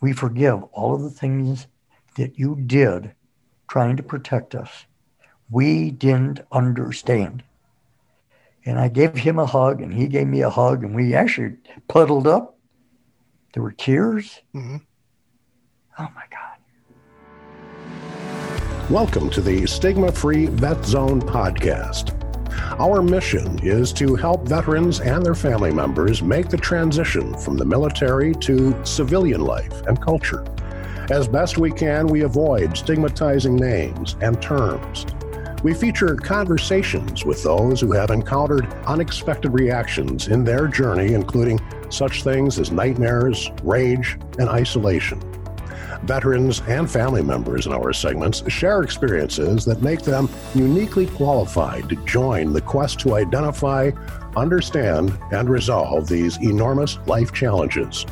[0.00, 1.66] we forgive all of the things
[2.16, 3.14] that you did
[3.68, 4.86] trying to protect us.
[5.50, 7.42] We didn't understand.
[8.64, 11.56] And I gave him a hug, and he gave me a hug, and we actually
[11.88, 12.58] puddled up.
[13.54, 14.40] There were tears.
[14.54, 14.76] Mm-hmm.
[15.98, 16.42] Oh my God.
[18.90, 22.25] Welcome to the Stigma Free Vet Zone podcast.
[22.78, 27.64] Our mission is to help veterans and their family members make the transition from the
[27.64, 30.44] military to civilian life and culture.
[31.10, 35.06] As best we can, we avoid stigmatizing names and terms.
[35.62, 42.22] We feature conversations with those who have encountered unexpected reactions in their journey, including such
[42.22, 45.20] things as nightmares, rage, and isolation.
[46.04, 51.96] Veterans and family members in our segments share experiences that make them uniquely qualified to
[52.04, 53.90] join the quest to identify,
[54.36, 58.04] understand, and resolve these enormous life challenges.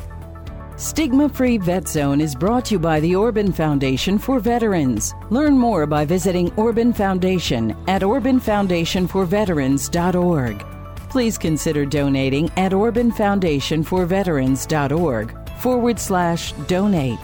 [0.77, 5.15] Stigma Free Vet Zone is brought to you by the Orban Foundation for Veterans.
[5.29, 10.65] Learn more by visiting Orban Foundation at orbanfoundationforveterans.org.
[11.09, 17.19] Please consider donating at orbanfoundationforveterans.org forward slash donate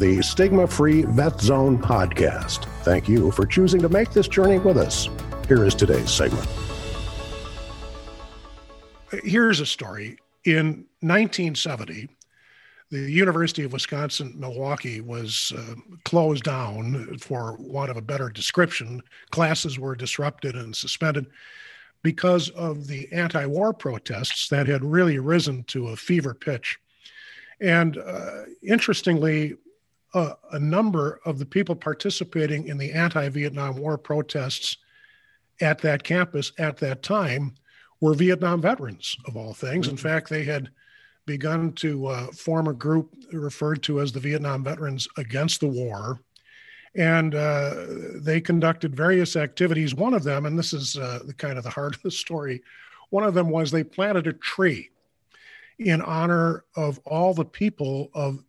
[0.00, 2.64] the Stigma Free Vet Zone podcast.
[2.84, 5.10] Thank you for choosing to make this journey with us.
[5.46, 6.48] Here is today's segment.
[9.22, 10.16] Here's a story.
[10.44, 12.08] In 1970,
[12.90, 15.74] the University of Wisconsin Milwaukee was uh,
[16.06, 19.02] closed down, for want of a better description.
[19.32, 21.26] Classes were disrupted and suspended
[22.02, 26.78] because of the anti war protests that had really risen to a fever pitch.
[27.60, 29.56] And uh, interestingly,
[30.14, 34.76] uh, a number of the people participating in the anti Vietnam War protests
[35.60, 37.54] at that campus at that time
[38.00, 39.88] were Vietnam veterans, of all things.
[39.88, 40.08] In mm-hmm.
[40.08, 40.70] fact, they had
[41.26, 46.18] begun to uh, form a group referred to as the Vietnam Veterans Against the War.
[46.96, 49.94] And uh, they conducted various activities.
[49.94, 52.62] One of them, and this is uh, the kind of the heart of the story,
[53.10, 54.90] one of them was they planted a tree
[55.78, 58.42] in honor of all the people of,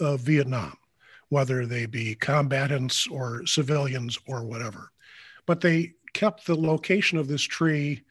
[0.00, 0.76] of Vietnam
[1.28, 4.90] whether they be combatants or civilians or whatever.
[5.46, 8.02] But they kept the location of this tree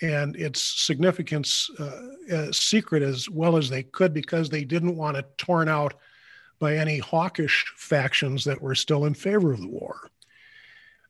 [0.00, 5.38] and its significance uh, secret as well as they could because they didn't want it
[5.38, 5.94] torn out
[6.58, 10.08] by any hawkish factions that were still in favor of the war.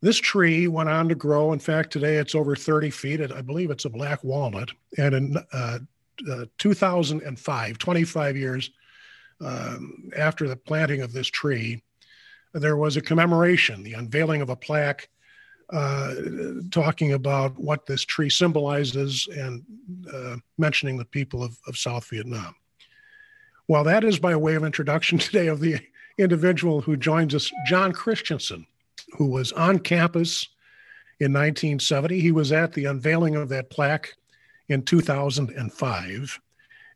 [0.01, 1.53] This tree went on to grow.
[1.53, 3.33] In fact, today it's over 30 feet.
[3.33, 4.71] I believe it's a black walnut.
[4.99, 5.79] And in uh,
[6.31, 8.71] uh, 2005, 25 years
[9.41, 11.83] um, after the planting of this tree,
[12.55, 15.09] there was a commemoration, the unveiling of a plaque
[15.73, 16.15] uh,
[16.71, 19.65] talking about what this tree symbolizes and
[20.13, 22.55] uh, mentioning the people of, of South Vietnam.
[23.69, 25.81] Well, that is by way of introduction today of the
[26.19, 28.67] individual who joins us, Jon Christensen,
[29.17, 30.49] who was on campus
[31.21, 32.21] in 1970.
[32.21, 34.15] He was at the unveiling of that plaque
[34.69, 36.41] in 2005.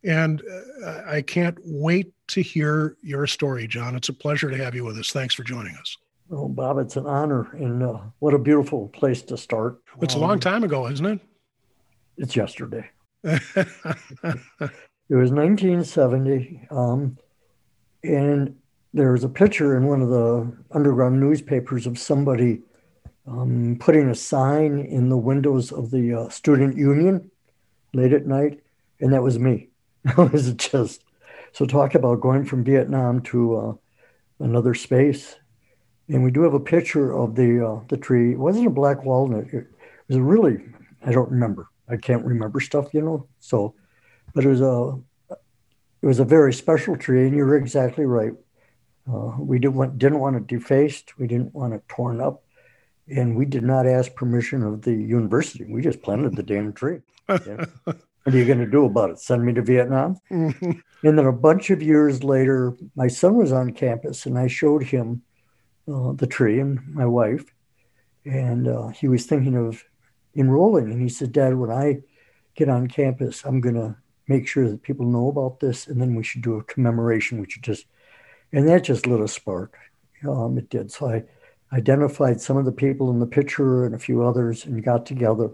[0.07, 0.41] And
[0.85, 3.97] uh, I can't wait to hear your story, Jon.
[3.97, 5.11] It's a pleasure to have you with us.
[5.11, 5.97] Thanks for joining us.
[6.31, 7.51] Oh, Bob, it's an honor.
[7.55, 9.81] And uh, what a beautiful place to start.
[10.01, 11.21] It's um, a long um, time ago, isn't it?
[12.19, 12.89] It's yesterday.
[13.25, 13.45] it
[15.11, 16.69] was 1970.
[16.71, 17.19] Um,
[18.05, 18.57] and
[18.95, 22.63] there was a picture in one of the underground newspapers of somebody
[23.27, 27.29] um, putting a sign in the windows of the uh, student union
[27.93, 28.61] late at night.
[29.01, 29.71] And that was me.
[30.19, 31.05] it was just
[31.53, 33.75] so talk about going from Vietnam to uh,
[34.45, 35.37] another space.
[36.09, 38.33] And we do have a picture of the uh, the tree.
[38.33, 39.47] It wasn't a black walnut.
[39.53, 39.67] It
[40.09, 40.59] was really
[41.05, 41.69] I don't remember.
[41.89, 43.29] I can't remember stuff, you know.
[43.41, 43.75] So,
[44.35, 44.99] but it was a
[46.03, 48.33] it was a very special tree, and you're exactly right.
[49.11, 51.19] Uh, we didn't want, didn't want it defaced.
[51.19, 52.45] We didn't want it torn up,
[53.09, 55.65] and we did not ask permission of the university.
[55.65, 57.01] We just planted the damn tree.
[57.47, 57.65] Yeah.
[58.27, 59.21] What are you going to do about it?
[59.21, 60.17] Send me to Vietnam?
[60.33, 60.73] Mm-hmm.
[61.07, 64.83] And then a bunch of years later, my son was on campus and I showed
[64.83, 65.23] him
[65.87, 67.45] uh, the tree and my wife.
[68.25, 69.81] And uh, he was thinking of
[70.35, 70.91] enrolling.
[70.91, 71.99] And he said, Dad, when I
[72.57, 73.95] get on campus, I'm going to
[74.27, 75.87] make sure that people know about this.
[75.87, 77.87] And then we should do a commemoration, which just,
[78.53, 79.79] and that just lit a spark.
[80.29, 80.91] Um, it did.
[80.91, 81.23] So I
[81.73, 85.51] identified some of the people in the picture and a few others and got together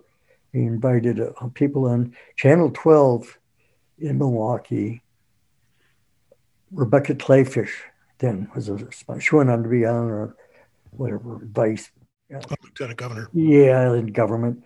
[0.53, 3.39] we invited uh, people on Channel 12
[3.99, 5.03] in Milwaukee.
[6.71, 7.73] Rebecca Kleefisch
[8.19, 8.79] then was a
[9.21, 10.37] she went on to be on or
[10.91, 11.91] whatever vice
[12.31, 13.29] lieutenant governor.
[13.33, 14.65] Yeah, in government.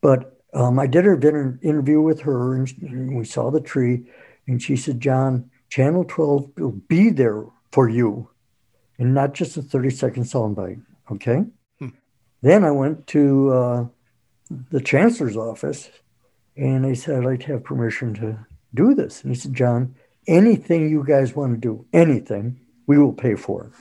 [0.00, 4.08] But um, I did an interview with her, and we saw the tree,
[4.46, 8.30] and she said, "Jon, Channel 12 will be there for you
[8.98, 10.82] and not just a 30 second soundbite.
[11.10, 11.44] Okay.
[11.78, 11.88] Hmm.
[12.42, 13.86] Then I went to uh,
[14.70, 15.90] the chancellor's office
[16.56, 18.38] and I said, I'd like to have permission to
[18.74, 19.22] do this.
[19.22, 19.94] And he said, Jon,
[20.26, 23.72] anything you guys want to do, anything, we will pay for it.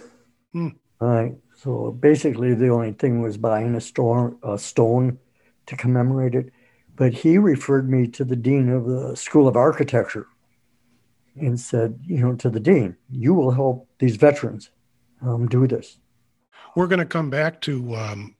[0.54, 0.68] Hmm.
[1.02, 1.36] All right.
[1.56, 5.18] So basically, the only thing was buying a, store, a stone
[5.66, 6.52] to commemorate it.
[6.96, 10.28] But he referred me to the dean of the School of Architecture
[11.36, 14.70] and said, you know, to the dean, you will help these veterans
[15.22, 16.00] um, do this.
[16.76, 18.36] We're going to come back to um,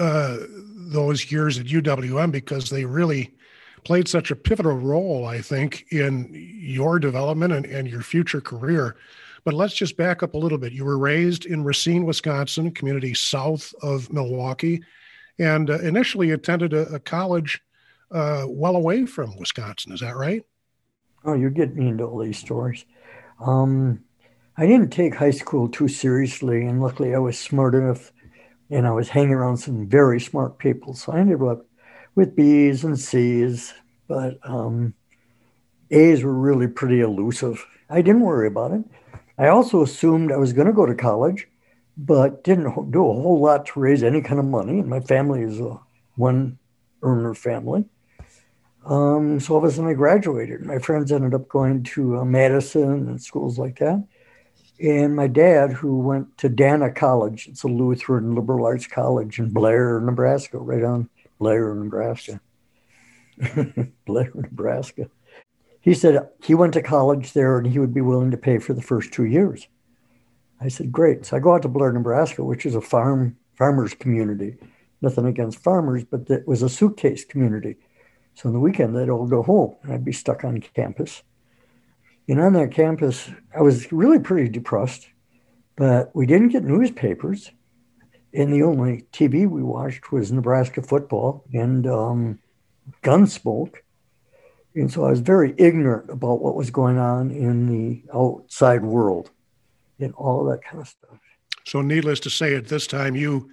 [0.00, 3.34] uh, those years at UWM because they really
[3.84, 8.96] played such a pivotal role, I think, in your development and, and your future career.
[9.44, 10.72] But let's just back up a little bit.
[10.72, 14.82] You were raised in Racine, Wisconsin, community south of Milwaukee,
[15.38, 17.62] and uh, initially attended a, a college
[18.10, 19.92] uh, well away from Wisconsin.
[19.92, 20.42] Is that right?
[21.24, 22.84] Oh, you're getting me into all these stories.
[23.38, 24.00] Um,
[24.56, 28.12] I didn't take high school too seriously, and luckily I was smart enough
[28.70, 30.94] and I was hanging around some very smart people.
[30.94, 31.66] So I ended up
[32.14, 33.74] with B's and C's,
[34.08, 34.94] but um,
[35.90, 37.66] A's were really pretty elusive.
[37.88, 38.84] I didn't worry about it.
[39.38, 41.48] I also assumed I was going to go to college,
[41.96, 44.78] but didn't do a whole lot to raise any kind of money.
[44.78, 45.78] And my family is a
[46.16, 46.58] one
[47.02, 47.84] earner family.
[48.84, 50.64] Um, so all of a sudden I graduated.
[50.64, 54.06] My friends ended up going to uh, Madison and schools like that.
[54.82, 59.50] And my dad, who went to Dana College, it's a Lutheran liberal arts college in
[59.50, 62.40] Blair, Nebraska, right on Blair, Nebraska.
[64.06, 65.10] Blair, Nebraska.
[65.82, 68.72] He said he went to college there and he would be willing to pay for
[68.72, 69.66] the first two years.
[70.60, 71.26] I said, great.
[71.26, 74.56] So I go out to Blair, Nebraska, which is a farm farmers community.
[75.02, 77.76] Nothing against farmers, but it was a suitcase community.
[78.34, 81.22] So on the weekend, they'd all go home and I'd be stuck on campus.
[82.30, 85.08] And on that campus, I was really pretty depressed,
[85.74, 87.50] but we didn't get newspapers.
[88.32, 92.38] And the only TV we watched was Nebraska football and um,
[93.02, 93.78] Gunsmoke.
[94.76, 99.32] And so I was very ignorant about what was going on in the outside world
[99.98, 101.18] and all that kind of stuff.
[101.64, 103.50] So, needless to say, at this time, you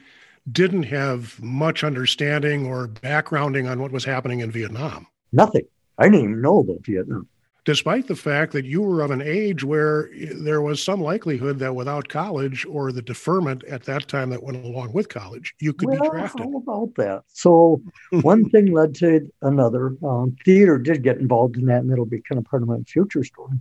[0.51, 5.07] didn't have much understanding or backgrounding on what was happening in Vietnam.
[5.31, 5.65] Nothing.
[5.97, 7.27] I didn't even know about Vietnam
[7.67, 11.75] despite the fact that you were of an age where there was some likelihood that
[11.75, 15.89] without college or the deferment at that time that went along with college, you could
[15.89, 16.45] well, be drafted.
[16.45, 17.23] How about that?
[17.27, 17.81] So
[18.21, 19.97] one thing led to another.
[20.01, 22.77] Um, theater did get involved in that, and it'll be kind of part of my
[22.87, 23.59] future story.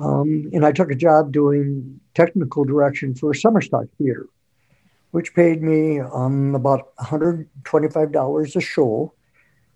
[0.00, 4.26] Um, and I took a job doing technical direction for a summer stock theater,
[5.12, 9.12] which paid me um, about $125 a show.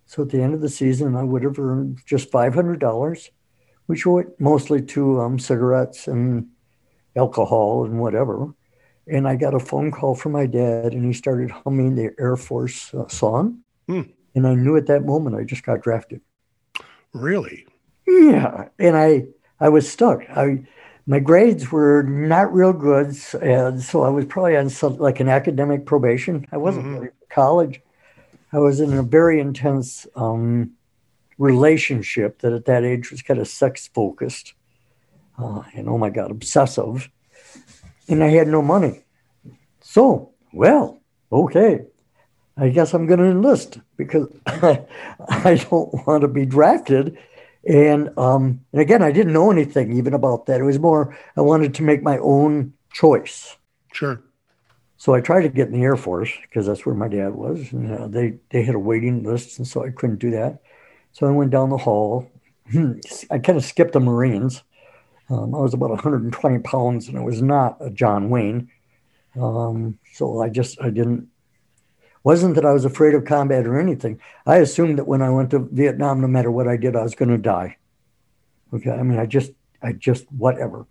[0.06, 3.31] So at the end of the season, I would have earned just $500
[3.87, 6.49] which went mostly to um, cigarettes and
[7.17, 8.55] alcohol and whatever.
[9.06, 12.37] And I got a phone call from my dad, and he started humming the Air
[12.37, 13.58] Force uh, song.
[13.88, 14.02] Hmm.
[14.34, 16.20] And I knew at that moment I just got drafted.
[17.12, 17.67] Really?
[18.06, 18.69] Yeah.
[18.79, 19.26] And I
[19.61, 20.23] I was stuck.
[20.31, 20.64] I
[21.06, 25.28] my grades were not real good, and so I was probably on some, like an
[25.28, 26.46] academic probation.
[26.52, 27.06] I wasn't mm-hmm.
[27.06, 27.81] for college.
[28.52, 30.73] I was in a very intense um,
[31.42, 34.54] relationship that at that age was kind of sex focused
[35.38, 37.10] uh, and oh my God, obsessive.
[38.08, 39.04] And I had no money.
[39.80, 41.87] So, well, okay.
[42.56, 47.16] I guess I'm going to enlist because I don't want to be drafted.
[47.66, 50.61] And um, and again, I didn't know anything even about that.
[50.61, 53.56] It was more I wanted to make my own choice.
[53.92, 54.20] Sure.
[54.96, 57.72] So I tried to get in the Air Force because that's where my dad was,
[57.72, 60.61] and uh, they they had a waiting list, and so I couldn't do that.
[61.12, 62.31] So I went down the hall.
[63.31, 64.62] I kind of skipped the Marines.
[65.31, 68.71] Um, I was about 120 pounds, and I was not a John Wayne.
[69.40, 71.28] Um, so I just I didn't
[72.25, 74.21] wasn't that I was afraid of combat or anything.
[74.47, 77.14] I assumed that when I went to Vietnam, no matter what I did, I was
[77.14, 77.76] going to die.
[78.73, 79.52] Okay, I mean, I just
[79.83, 80.87] I just whatever.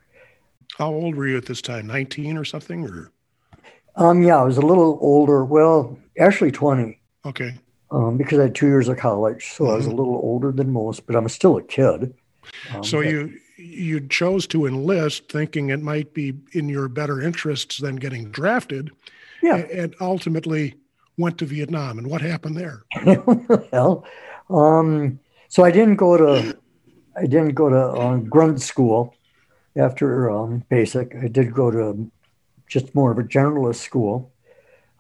[0.78, 1.88] How old were you at this time?
[1.88, 3.12] 19 or something, or?
[3.96, 5.44] Um, yeah, I was a little older.
[5.44, 7.00] Well, actually 20.
[7.25, 7.56] Okay
[7.91, 9.74] um, because I had two years of college, so mm-hmm.
[9.74, 10.00] I was a mm-hmm.
[10.00, 12.13] little older than most, but I'm still a kid.
[12.74, 17.77] Um, so you you chose to enlist, thinking it might be in your better interests
[17.77, 18.91] than getting drafted.
[19.43, 20.75] Yeah, and ultimately
[21.17, 21.98] went to Vietnam.
[21.98, 22.83] And what happened there?
[23.71, 24.05] well,
[24.50, 25.19] um,
[25.50, 26.57] so I didn't go to
[27.15, 29.13] I didn't go to uh, grunt school
[29.75, 31.15] after um, basic.
[31.15, 32.10] I did go to
[32.67, 34.31] just more of a generalist school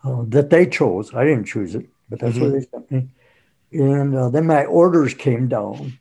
[0.03, 1.13] uh, that they chose.
[1.13, 2.41] I didn't choose it but that's mm-hmm.
[2.41, 3.07] where they sent me.
[3.71, 5.97] And uh, then my orders came down,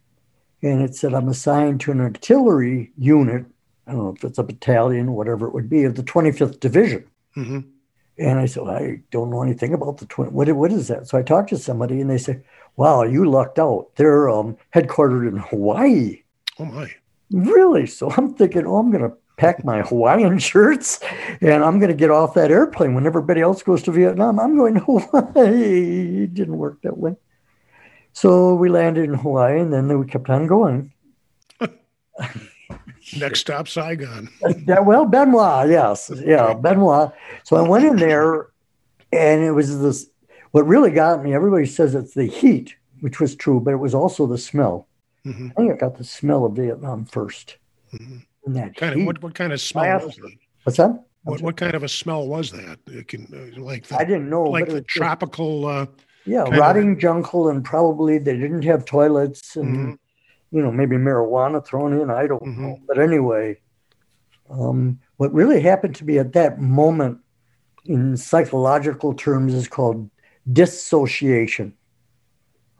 [0.60, 3.46] and it said I'm assigned to an artillery unit.
[3.86, 7.04] I don't know if it's a battalion, whatever it would be, of the 25th Division.
[7.36, 7.60] Mm-hmm.
[8.18, 10.32] And I said, I don't know anything about the 20.
[10.32, 11.06] What, what is that?
[11.06, 12.42] So I talked to somebody, and they said,
[12.76, 13.90] Wow, you lucked out.
[13.96, 16.22] They're um, headquartered in Hawaii.
[16.58, 16.90] Oh my!
[17.30, 17.86] Really?
[17.86, 21.00] So I'm thinking, oh, I'm going to pack my Hawaiian shirts
[21.40, 24.38] and I'm going to get off that airplane when everybody else goes to Vietnam.
[24.38, 26.24] I'm going to Hawaii.
[26.24, 27.16] It didn't work that way.
[28.12, 30.92] So we landed in Hawaii and then we kept on going.
[33.16, 34.28] Next stop, Saigon.
[34.66, 36.12] yeah, well, Hoa, yes.
[36.14, 37.12] Yeah, Hoa.
[37.44, 38.50] So I went in there
[39.10, 40.06] and it was this.
[40.50, 43.94] What really got me, everybody says it's the heat, which was true, but it was
[43.94, 44.86] also the smell.
[45.24, 45.48] Mm-hmm.
[45.50, 47.54] I think I got the smell of Vietnam 1st
[47.94, 50.38] mm-hmm that kind of what, what kind of smell was it?
[50.64, 51.04] What's that?
[51.24, 52.78] What, what kind of a smell was that?
[52.86, 55.66] It can uh, like the, I didn't know, like the tropical.
[55.66, 55.86] Uh,
[56.26, 60.56] yeah, rotting of, jungle, and probably they didn't have toilets, and mm-hmm.
[60.56, 62.10] you know maybe marijuana thrown in.
[62.10, 62.62] I don't mm-hmm.
[62.62, 63.58] know, but anyway,
[64.50, 67.18] um, what really happened to me at that moment,
[67.84, 70.10] in psychological terms, is called
[70.50, 71.74] dissociation.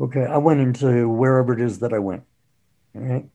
[0.00, 2.22] Okay, I went into wherever it is that I went.
[2.94, 3.28] All right.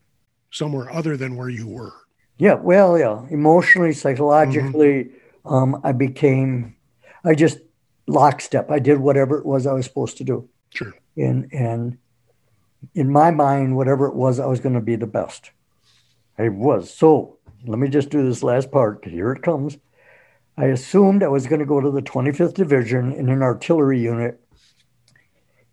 [0.52, 1.94] Somewhere other than where you were.
[2.38, 5.54] Yeah, well, yeah, emotionally, psychologically, mm-hmm.
[5.54, 6.76] um, I became,
[7.24, 7.60] I just
[8.08, 8.70] lockstep.
[8.70, 10.50] I did whatever it was I was supposed to do.
[10.70, 10.94] Sure.
[11.16, 11.98] And and
[12.94, 15.52] in my mind, whatever it was, I was going to be the best.
[16.38, 16.94] I was.
[16.94, 19.06] So let me just do this last part.
[19.06, 19.78] Here it comes.
[20.58, 24.40] I assumed I was going to go to the 25th Division in an artillery unit.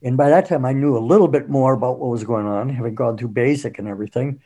[0.02, 2.69] And by that time, I knew a little bit more about what was going on,
[2.71, 4.40] having gone through basic and everything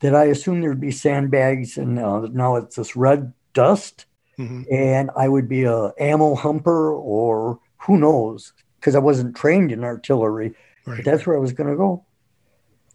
[0.00, 4.06] that I assumed there'd be sandbags, and uh, now it's this red dust,
[4.38, 4.62] mm-hmm.
[4.70, 9.84] and I would be a ammo humper or who knows, because I wasn't trained in
[9.84, 10.54] artillery.
[10.86, 10.96] Right.
[10.96, 12.04] But that's where I was going to go.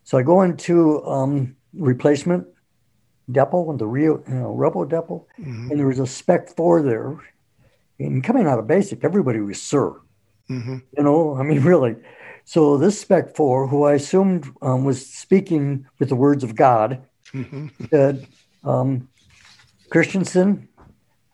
[0.03, 2.47] So I go into um, replacement
[3.31, 5.71] depot and the Rio, you know, Rebel depot, mm-hmm.
[5.71, 7.17] and there was a Spec Four there.
[7.99, 9.91] And coming out of basic, everybody was sir.
[10.49, 10.77] Mm-hmm.
[10.97, 11.95] You know, I mean, really.
[12.45, 17.01] So this Spec 4, who I assumed um, was speaking with the words of God,
[17.89, 18.27] said,
[18.63, 19.07] um,
[19.89, 20.67] Christensen,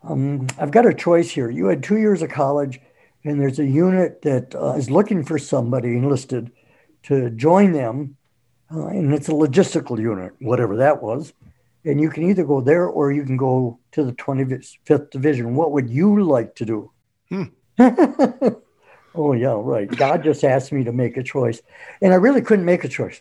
[0.02, 1.50] um, I've got a choice here.
[1.50, 2.80] You had two years of college,
[3.24, 6.52] and there's a unit that uh, is looking for somebody enlisted
[7.04, 8.16] to join them,
[8.72, 11.32] uh, and it's a logistical unit, whatever that was.
[11.84, 15.56] And you can either go there or you can go to the 25th Division.
[15.56, 16.92] What would you like to do?
[17.30, 17.44] Hmm.
[19.14, 19.90] Oh, yeah, right.
[19.90, 21.60] God just asked me to make a choice.
[22.00, 23.20] And I really couldn't make a choice.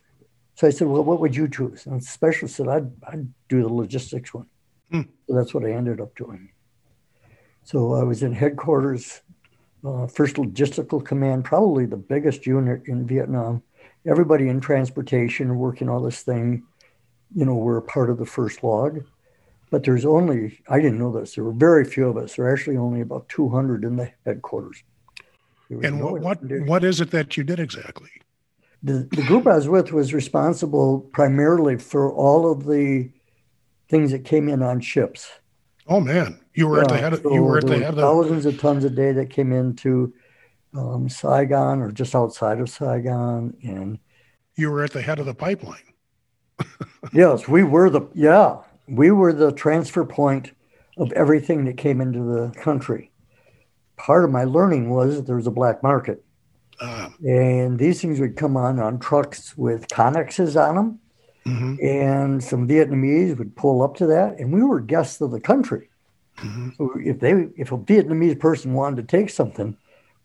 [0.56, 1.86] So I said, Well, what would you choose?
[1.86, 4.46] And the specialist said, I'd, I'd do the logistics one.
[4.92, 5.04] Hmm.
[5.28, 6.50] So that's what I ended up doing.
[7.64, 9.22] So I was in headquarters,
[9.86, 13.64] uh, first logistical command, probably the biggest unit in Vietnam.
[14.06, 16.64] Everybody in transportation working all this thing,
[17.34, 19.04] you know, were a part of the first log.
[19.72, 22.36] But there's only, I didn't know this, there were very few of us.
[22.36, 24.84] There are actually only about 200 in the headquarters.
[25.70, 28.10] And no what what is it that you did exactly?
[28.82, 33.10] The, the group I was with was responsible primarily for all of the
[33.90, 35.30] things that came in on ships.
[35.88, 37.14] Oh man, you were yeah, at the head.
[37.14, 39.52] Of, so you were at the head of thousands of tons a day that came
[39.52, 40.14] into
[40.76, 44.00] um, Saigon or just outside of Saigon, and
[44.56, 45.78] you were at the head of the pipeline.
[47.14, 48.58] yes, we were the yeah
[48.88, 50.52] we were the transfer point
[50.98, 53.12] of everything that came into the country
[54.00, 56.24] part of my learning was there was a black market.
[56.82, 61.00] Uh, and these things would come on on trucks with connexes on them.
[61.46, 61.86] Mm-hmm.
[61.86, 65.90] And some Vietnamese would pull up to that, and we were guests of the country.
[66.38, 66.70] Mm-hmm.
[66.78, 69.76] So if they, if a Vietnamese person wanted to take something,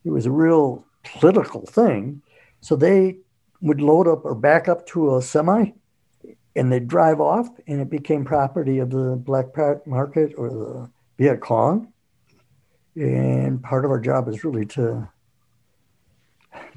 [0.04, 2.22] it was a real political thing.
[2.60, 3.16] So they
[3.60, 5.72] would load up or back up to a semi,
[6.54, 9.46] and they'd drive off, and it became property of the black
[9.86, 11.92] market or the Viet Cong.
[12.96, 15.08] And part of our job is really to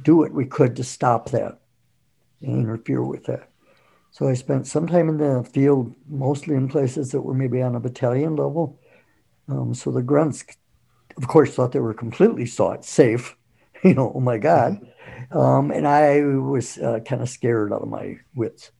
[0.03, 1.59] do what we could to stop that
[2.41, 3.49] and interfere with that.
[4.11, 7.75] So I spent some time in the field, mostly in places that were maybe on
[7.75, 8.79] a battalion level.
[9.47, 10.43] Um, so the grunts,
[11.17, 13.35] of course, thought they were completely safe.
[13.83, 14.79] You know, oh my God.
[15.31, 18.71] Um, and I was uh, kind of scared out of my wits.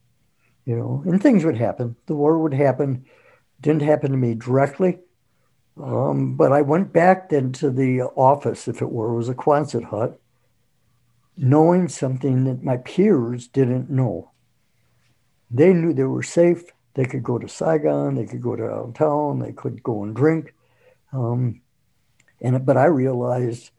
[0.64, 1.94] You know, and things would happen.
[2.06, 3.04] The war would happen.
[3.60, 4.98] Didn't happen to me directly,
[5.82, 9.34] um, but I went back then to the office, if it were, it was a
[9.34, 10.20] Quonset hut,
[11.36, 14.30] knowing something that my peers didn't know.
[15.50, 16.64] They knew they were safe.
[16.94, 20.52] They could go to Saigon, they could go downtown, they could go and drink.
[21.12, 21.60] Um,
[22.40, 23.70] and but I realized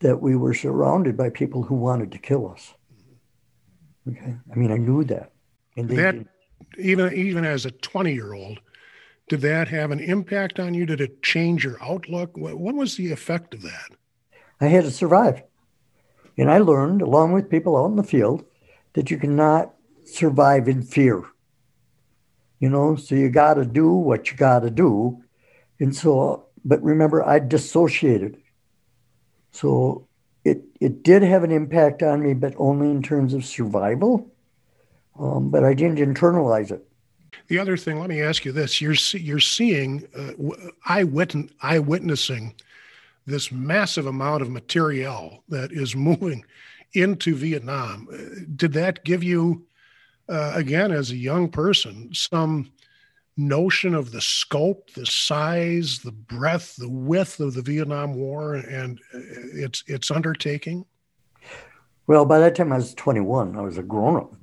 [0.00, 2.72] that we were surrounded by people who wanted to kill us.
[4.08, 5.32] Okay, I mean, I knew that,
[5.76, 6.16] And that
[6.78, 8.60] even even as a 20 year old,
[9.30, 10.84] did that have an impact on you?
[10.84, 12.36] Did it change your outlook?
[12.36, 13.92] What, what was the effect of that?
[14.60, 15.44] I had to survive.
[16.36, 18.44] And I learned, along with people out in the field,
[18.94, 19.72] that you cannot
[20.04, 21.22] survive in fear.
[22.58, 25.22] You know, so you got to do what you got to do.
[25.78, 28.36] And so, but remember, I dissociated.
[29.52, 30.08] So
[30.44, 34.28] it, it did have an impact on me, but only in terms of survival.
[35.16, 36.84] Um, but I didn't internalize it.
[37.48, 40.32] The other thing, let me ask you this: you're you're seeing uh,
[40.86, 42.54] eyewitness, eyewitnessing
[43.26, 46.44] this massive amount of material that is moving
[46.92, 48.08] into Vietnam.
[48.56, 49.66] Did that give you,
[50.28, 52.72] uh, again, as a young person, some
[53.36, 59.00] notion of the scope, the size, the breadth, the width of the Vietnam War and
[59.14, 59.18] uh,
[59.54, 60.84] its its undertaking?
[62.06, 63.56] Well, by that time I was 21.
[63.56, 64.34] I was a grown up.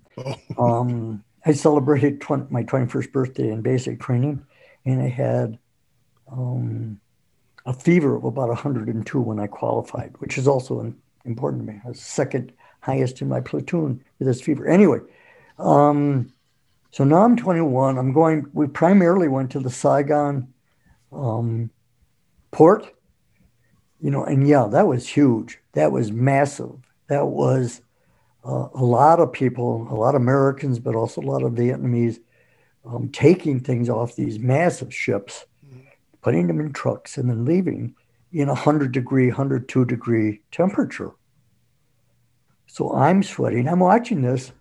[0.57, 0.63] Oh.
[0.63, 4.45] um, I celebrated 20, my 21st birthday in basic training,
[4.85, 5.57] and I had
[6.29, 6.99] um,
[7.65, 11.79] a fever of about 102 when I qualified, which is also important to me.
[11.85, 12.51] I was second
[12.81, 14.67] highest in my platoon with this fever.
[14.67, 14.99] Anyway,
[15.57, 16.33] um,
[16.91, 17.97] so now I'm 21.
[17.97, 18.47] I'm going.
[18.51, 20.53] We primarily went to the Saigon
[21.13, 21.69] um,
[22.51, 22.93] port,
[24.01, 25.59] you know, and yeah, that was huge.
[25.71, 26.75] That was massive.
[27.07, 27.81] That was
[28.47, 32.19] uh, a lot of people, a lot of Americans, but also a lot of Vietnamese,
[32.85, 35.45] um, taking things off these massive ships,
[36.21, 37.93] putting them in trucks, and then leaving
[38.31, 41.11] in a 100 degree, 102 degree temperature.
[42.67, 43.67] So I'm sweating.
[43.67, 44.51] I'm watching this,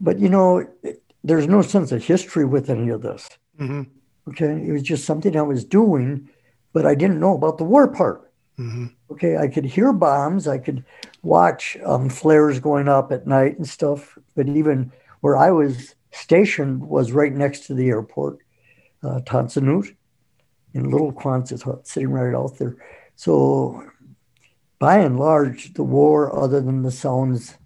[0.00, 3.28] but you know, it, there's no sense of history with any of this.
[3.58, 3.82] Mm-hmm.
[4.30, 4.66] Okay.
[4.66, 6.28] It was just something I was doing,
[6.72, 8.32] but I didn't know about the war part.
[8.58, 8.86] Mm-hmm.
[9.10, 9.36] Okay.
[9.36, 10.46] I could hear bombs.
[10.46, 10.84] I could
[11.24, 14.18] watch um, flares going up at night and stuff.
[14.36, 18.38] But even where I was stationed was right next to the airport,
[19.02, 19.94] uh, Tan Son Nhut,
[20.74, 22.76] in Little Quonset sitting right out there.
[23.16, 23.84] So
[24.78, 27.56] by and large, the war, other than the sounds,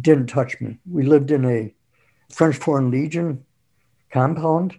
[0.00, 0.78] didn't touch me.
[0.90, 1.74] We lived in a
[2.32, 3.44] French Foreign Legion
[4.10, 4.78] compound.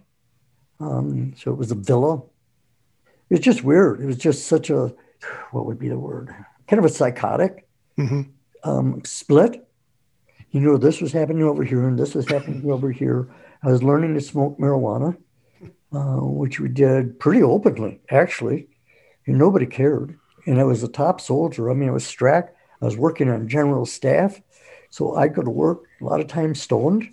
[0.80, 2.22] Um, so it was a villa.
[3.30, 4.00] It was just weird.
[4.00, 4.94] It was just such a,
[5.50, 6.34] what would be the word?
[6.66, 7.67] Kind of a psychotic
[7.98, 8.22] mm-hmm.
[8.68, 9.68] um, split.
[10.50, 13.28] You know, this was happening over here and this was happening over here.
[13.62, 15.16] I was learning to smoke marijuana,
[15.92, 18.68] uh, which we did pretty openly, actually.
[19.26, 20.18] And nobody cared.
[20.46, 21.70] And I was a top soldier.
[21.70, 22.50] I mean, I was strack.
[22.80, 24.40] I was working on general staff.
[24.90, 27.08] So I could work a lot of times stoned.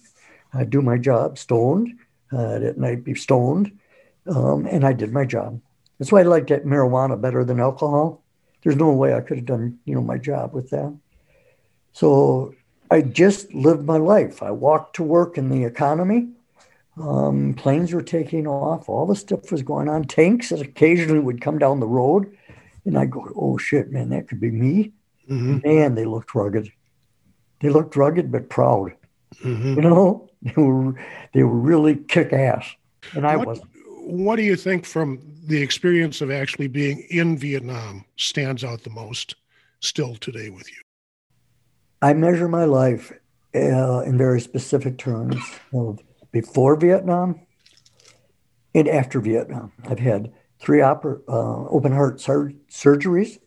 [0.54, 2.00] I'd do my job stoned.
[2.32, 3.72] Uh, at night be stoned.
[4.28, 5.62] Um, and I did my job.
[6.00, 8.25] That's why I liked that marijuana better than alcohol
[8.66, 10.92] there's no way I could have done, you know, my job with that.
[11.94, 12.56] So
[12.90, 14.42] I just lived my life.
[14.42, 16.30] I walked to work in the economy.
[17.00, 18.90] Um, planes were taking off.
[18.90, 20.06] All the stuff was going on.
[20.06, 22.36] Tanks that occasionally would come down the road.
[22.86, 24.94] And I go, oh shit, man, that could be me.
[25.30, 25.60] Mm-hmm.
[25.64, 26.72] Man, they looked rugged.
[27.62, 28.96] They looked rugged but proud.
[29.44, 29.76] Mm-hmm.
[29.76, 30.96] You know, they were
[31.34, 32.66] they were really kick ass,
[33.14, 33.75] and I what, wasn't
[34.06, 38.90] what do you think from the experience of actually being in Vietnam stands out the
[38.92, 39.36] most
[39.80, 40.78] still today with you?
[42.02, 43.12] I measure my life
[43.56, 45.38] uh, in very specific terms
[45.74, 46.00] of
[46.32, 47.42] before Vietnam
[48.76, 49.72] and after Vietnam.
[49.90, 53.40] I've had three oper- uh, open heart sur- surgeries.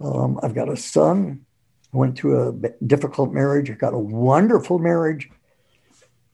[0.00, 1.46] Um, I've got a son.
[1.94, 3.70] I went through a difficult marriage.
[3.70, 5.28] I got a wonderful marriage.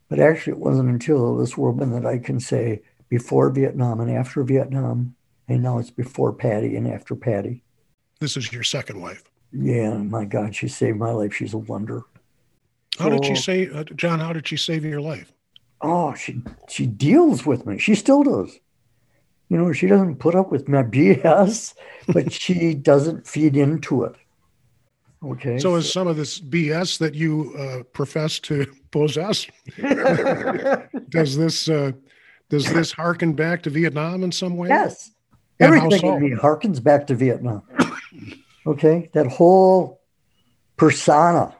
[0.08, 4.42] But actually, it wasn't until this woman that I can say, before Vietnam and after
[4.42, 5.14] Vietnam.
[5.46, 7.62] And now it's before Patty and after Patty.
[8.20, 9.22] This is your second wife.
[9.52, 11.34] Yeah, my God, she saved my life.
[11.34, 12.04] She's a wonder.
[12.98, 14.18] How so, did she save, uh, Jon?
[14.18, 15.30] How did she save your life?
[15.82, 17.76] Oh, she she deals with me.
[17.76, 18.58] She still does.
[19.50, 21.74] You know, she doesn't put up with my BS,
[22.08, 24.14] but she doesn't feed into it.
[25.22, 25.58] Okay.
[25.58, 29.46] So, is some of this BS that you uh, profess to possess?
[31.10, 31.92] does this uh,
[32.52, 34.68] does this harken back to Vietnam in some way?
[34.68, 35.10] Yes.
[35.58, 36.18] And Everything so?
[36.18, 37.62] me harkens back to Vietnam.
[38.66, 39.08] okay.
[39.14, 40.02] That whole
[40.76, 41.56] persona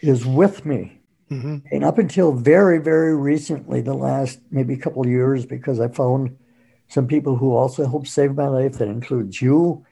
[0.00, 1.02] is with me.
[1.30, 1.58] Mm-hmm.
[1.70, 6.34] And up until very, very recently, the last maybe couple of years, because I found
[6.88, 8.78] some people who also helped save my life.
[8.78, 9.84] That includes you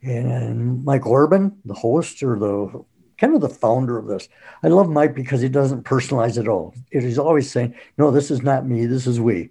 [0.00, 2.84] and Mike Orban, the host or the
[3.20, 4.28] kind of the founder of this.
[4.62, 6.74] I love Mike because he doesn't personalize at all.
[6.90, 9.50] Is always saying, no, this is not me, this is we.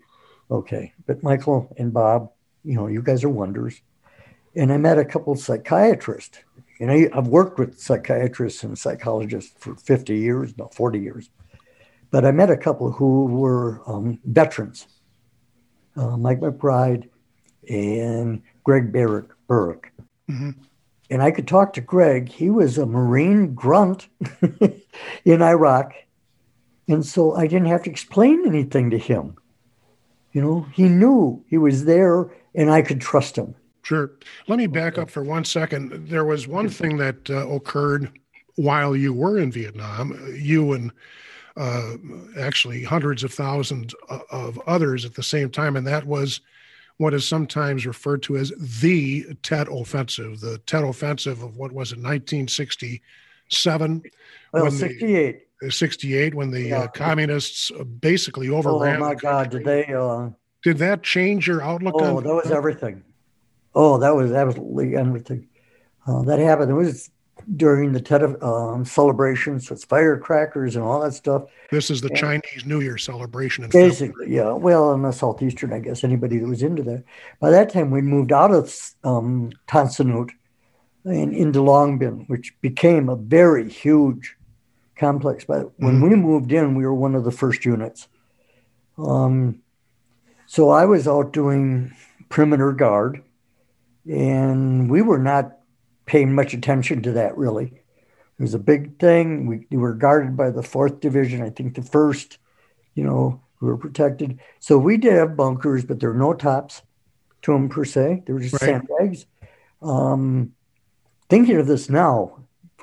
[0.50, 0.94] Okay.
[1.06, 2.32] But Michael and Bob,
[2.66, 3.82] you know, you guys are wonders.
[4.56, 6.40] And I met a couple psychiatrists.
[6.80, 11.30] Know, I've worked with psychiatrists and psychologists for 50 years, no, 40 years.
[12.10, 14.88] but I met a couple who were um, veterans,
[15.96, 17.10] uh, Mike McBride
[17.70, 19.92] and Greg Barrett Burke.
[20.30, 20.52] Mm-hmm.
[21.10, 22.30] And I could talk to Greg.
[22.30, 24.08] He was a Marine grunt
[25.26, 25.94] in Iraq.
[26.88, 29.36] And so I didn't have to explain anything to him.
[30.34, 33.56] You know, he knew he was there and I could trust him.
[33.82, 34.12] Sure.
[34.48, 36.10] Let me back up for one second.
[36.10, 38.20] There was one thing that uh, occurred
[38.56, 40.20] while you were in Vietnam.
[40.38, 40.92] You and
[41.58, 41.96] uh,
[42.38, 43.96] actually hundreds of thousands
[44.30, 46.42] of others at the same time, and that was
[47.00, 50.42] what is sometimes referred to as the Tet Offensive.
[50.42, 54.04] The Tet Offensive of what was it, 1967?
[54.52, 55.48] Well, 68.
[55.62, 56.84] The, 68, when the uh, yeah.
[56.84, 58.98] uh, communists basically overran.
[58.98, 59.50] Oh my God!
[59.50, 59.94] Did they?
[59.94, 60.32] Uh,
[60.62, 61.96] did that change your outlook?
[61.98, 63.06] Oh, on that was everything.
[63.74, 65.48] Oh, that was absolutely everything.
[66.06, 66.72] Uh, that happened.
[66.72, 67.10] It was
[67.56, 71.44] during the Tet um, celebrations with firecrackers and all that stuff.
[71.72, 73.64] This is the and Chinese New Year celebration.
[73.64, 74.36] In basically, February.
[74.36, 74.52] yeah.
[74.52, 77.04] Well, in the southeastern, I guess anybody that was into that.
[77.40, 80.32] By that time, we moved out of um, Tan Son Nhut
[81.06, 84.36] and into Long Binh, which became a very huge
[84.96, 85.46] complex.
[85.46, 86.10] But when mm-hmm.
[86.10, 88.08] we moved in, we were one of the first units.
[88.98, 89.62] Um,
[90.46, 91.96] so I was out doing
[92.28, 93.24] perimeter guard,
[94.08, 95.59] and we were not
[96.10, 97.68] paying much attention to that really.
[97.68, 99.46] It was a big thing.
[99.46, 101.44] We, we were guarded by the fourth division.
[101.44, 102.40] I think the first,
[102.96, 104.40] you know, we were protected.
[104.60, 106.82] So we did have bunkers, but there were no tops
[107.44, 108.24] to them per se.
[108.26, 108.82] They were just right.
[108.82, 109.28] sandbags.
[109.84, 110.54] Um,
[111.30, 112.40] thinking of this now,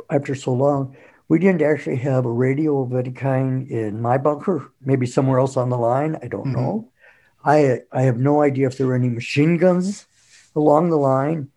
[0.08, 0.96] after so long,
[1.28, 4.70] we didn't actually have a radio of any kind in my bunker.
[4.80, 6.16] Maybe somewhere else on the line.
[6.22, 6.60] I don't mm-hmm.
[6.60, 6.92] know.
[7.44, 10.06] I I have no idea if there were any machine guns
[10.54, 11.50] along the line.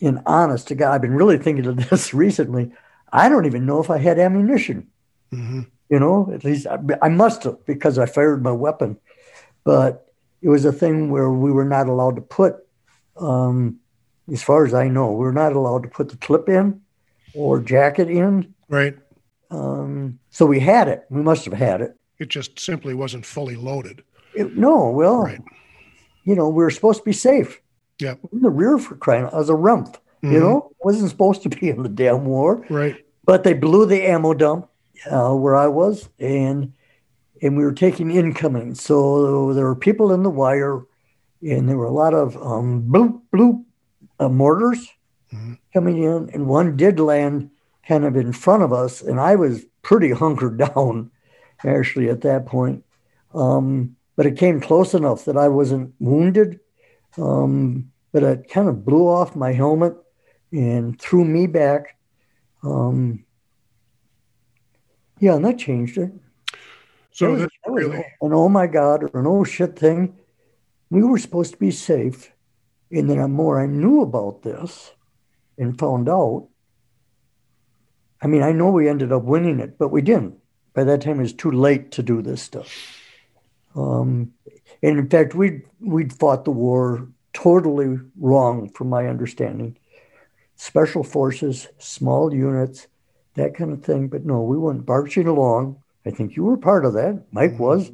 [0.00, 2.72] And honest to God, I've been really thinking of this recently.
[3.12, 4.88] I don't even know if I had ammunition.
[5.32, 5.62] Mm-hmm.
[5.88, 8.98] You know, at least I, I must have because I fired my weapon.
[9.64, 10.06] But
[10.42, 12.56] it was a thing where we were not allowed to put,
[13.16, 13.78] um,
[14.32, 16.80] as far as I know, we are not allowed to put the clip in
[17.34, 18.54] or jacket in.
[18.68, 18.96] Right.
[19.50, 21.04] Um, so we had it.
[21.10, 21.96] We must have had it.
[22.18, 24.02] It just simply wasn't fully loaded.
[24.34, 25.40] It, no, well, right.
[26.24, 27.60] you know, we were supposed to be safe.
[28.00, 28.14] Yeah.
[28.32, 29.96] In the rear for crying out, was a rump.
[30.22, 30.32] Mm-hmm.
[30.32, 32.64] You know, wasn't supposed to be in the damn war.
[32.68, 33.04] Right.
[33.24, 34.68] But they blew the ammo dump
[35.10, 36.72] uh, where I was, and
[37.42, 38.74] and we were taking incoming.
[38.74, 40.82] So there were people in the wire,
[41.42, 43.64] and there were a lot of um, bloop bloop
[44.18, 44.86] uh, mortars
[45.32, 45.54] mm-hmm.
[45.72, 47.50] coming in, and one did land
[47.86, 51.10] kind of in front of us, and I was pretty hunkered down
[51.64, 52.84] actually at that point.
[53.34, 56.60] Um, but it came close enough that I wasn't wounded.
[57.18, 59.94] Um, but it kind of blew off my helmet
[60.52, 61.96] and threw me back.
[62.62, 63.24] Um,
[65.18, 66.12] yeah, and that changed it.
[67.12, 70.16] So that was, really an oh my god or an oh shit thing.
[70.90, 72.32] We were supposed to be safe,
[72.90, 74.92] and then the more I knew about this
[75.58, 76.48] and found out.
[78.22, 80.36] I mean, I know we ended up winning it, but we didn't.
[80.74, 82.68] By that time, it was too late to do this stuff.
[83.74, 84.32] Um,
[84.82, 89.76] and in fact, we'd, we'd fought the war totally wrong, from my understanding.
[90.56, 92.86] Special forces, small units,
[93.34, 94.08] that kind of thing.
[94.08, 95.82] But no, we went marching along.
[96.04, 97.24] I think you were part of that.
[97.32, 97.62] Mike mm-hmm.
[97.62, 97.92] was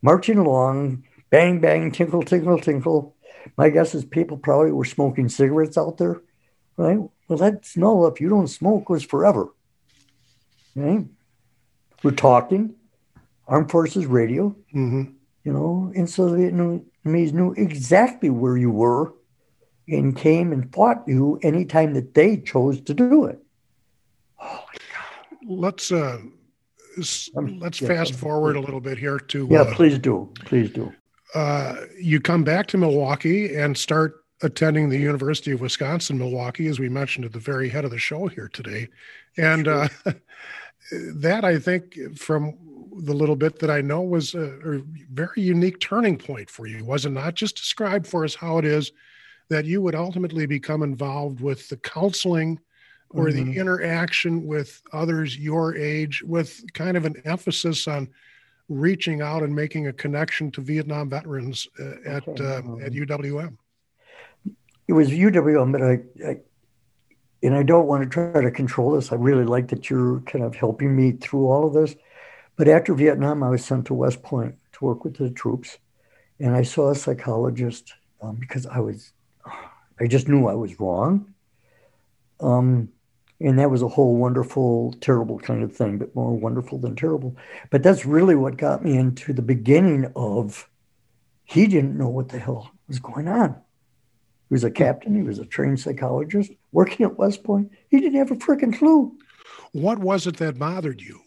[0.00, 3.14] marching along, bang, bang, tinkle, tinkle, tinkle.
[3.56, 6.20] My guess is people probably were smoking cigarettes out there,
[6.76, 6.98] right?
[7.28, 9.48] Well, that smell, if you don't smoke, was forever.
[10.74, 11.06] Right?
[12.02, 12.74] We're talking
[13.46, 15.12] armed forces radio, mm-hmm.
[15.44, 19.14] You know, and so the Vietnamese knew exactly where you were
[19.88, 23.38] and came and fought you anytime that they chose to do it.
[24.40, 24.64] Oh
[25.46, 26.18] let's uh,
[26.96, 30.92] let's yeah, fast forward a little bit here to yeah, uh, please do, please do.
[31.34, 36.78] Uh, you come back to Milwaukee and start attending the University of Wisconsin Milwaukee, as
[36.78, 38.88] we mentioned at the very head of the show here today,
[39.36, 39.88] and uh,
[41.14, 42.56] that I think from
[42.98, 46.84] the little bit that I know was a, a, very unique turning point for you.
[46.84, 48.92] Was it not just describe for us how it is
[49.48, 52.58] that you would ultimately become involved with the counseling
[53.10, 53.52] or mm-hmm.
[53.52, 58.08] the interaction with others your age, with kind of an emphasis on
[58.68, 62.44] reaching out and making a connection to Vietnam veterans uh, at okay.
[62.44, 63.56] uh, at UWM?
[64.88, 66.36] It was UWM, but I, I
[67.42, 69.12] and I don't want to try to control this.
[69.12, 71.96] I really like that you're kind of helping me through all of this.
[72.62, 75.78] But after Vietnam, I was sent to West Point to work with the troops.
[76.38, 79.12] And I saw a psychologist um, because I was,
[79.98, 81.34] I just knew I was wrong.
[82.38, 82.90] Um,
[83.40, 87.36] And that was a whole wonderful, terrible kind of thing, but more wonderful than terrible.
[87.70, 90.70] But that's really what got me into the beginning of
[91.42, 93.56] he didn't know what the hell was going on.
[94.48, 97.72] He was a captain, he was a trained psychologist working at West Point.
[97.88, 99.18] He didn't have a freaking clue.
[99.72, 101.18] What was it that bothered you?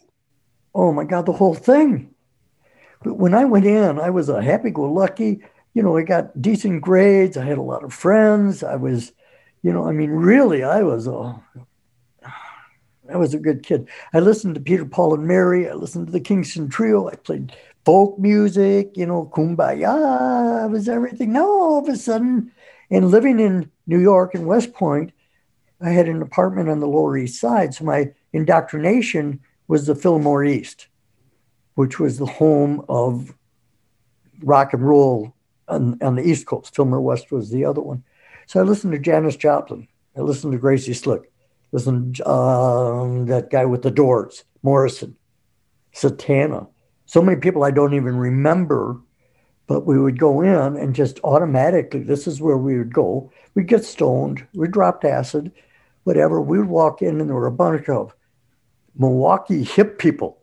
[0.78, 2.14] Oh my God, the whole thing.
[3.02, 5.40] But when I went in, I was a happy go lucky.
[5.72, 7.38] You know, I got decent grades.
[7.38, 8.62] I had a lot of friends.
[8.62, 9.12] I was,
[9.62, 11.42] you know, I mean, really, I was a,
[13.10, 13.88] I was a good kid.
[14.12, 15.66] I listened to Peter, Paul, and Mary.
[15.66, 17.08] I listened to the Kingston Trio.
[17.08, 21.32] I played folk music, you know, kumbaya was everything.
[21.32, 22.52] Now all of a sudden,
[22.90, 25.12] and living in New York and West Point,
[25.80, 27.72] I had an apartment on the Lower East Side.
[27.72, 30.88] So my indoctrination was the Fillmore East,
[31.74, 33.34] which was the home of
[34.42, 35.34] rock and roll
[35.68, 36.74] on, on the East Coast.
[36.74, 38.04] Fillmore West was the other one.
[38.46, 39.88] So I listened to Janis Joplin.
[40.16, 41.30] I listened to Gracie Slick.
[41.72, 45.16] Listened to um, that guy with the Doors, Morrison,
[45.92, 46.68] Santana.
[47.06, 49.00] So many people I don't even remember,
[49.66, 53.32] but we would go in and just automatically, this is where we would go.
[53.54, 55.52] We'd get stoned, we dropped acid,
[56.04, 56.40] whatever.
[56.40, 58.14] We would walk in and there were a bunch of
[58.98, 60.38] Milwaukee hip people,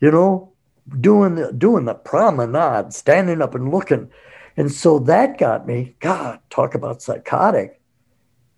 [0.00, 0.52] you know,
[1.00, 4.10] doing the, doing the promenade, standing up and looking.
[4.56, 7.80] And so that got me, God, talk about psychotic.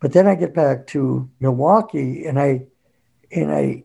[0.00, 2.62] But then I get back to Milwaukee and I
[3.30, 3.84] and I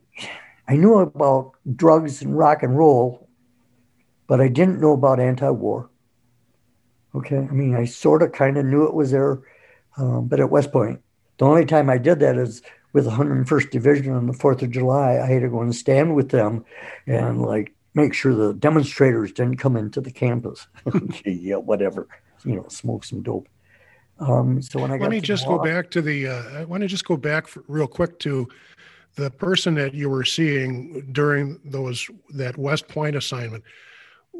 [0.68, 3.28] I knew about drugs and rock and roll,
[4.28, 5.90] but I didn't know about anti-war.
[7.14, 9.42] Okay, I mean, I sort of kind of knew it was there,
[9.98, 11.02] um, but at West Point,
[11.38, 12.62] the only time I did that is
[12.96, 16.16] with the 101st Division on the 4th of July, I had to go and stand
[16.16, 16.64] with them
[17.06, 20.66] and like make sure the demonstrators didn't come into the campus.
[21.26, 22.08] yeah, whatever,
[22.46, 23.50] you know, smoke some dope.
[24.20, 26.88] Um, so when I let me just go back to the, uh, I want to
[26.88, 28.48] just go back for, real quick to
[29.16, 33.66] the person that you were seeing during those that West Point assignment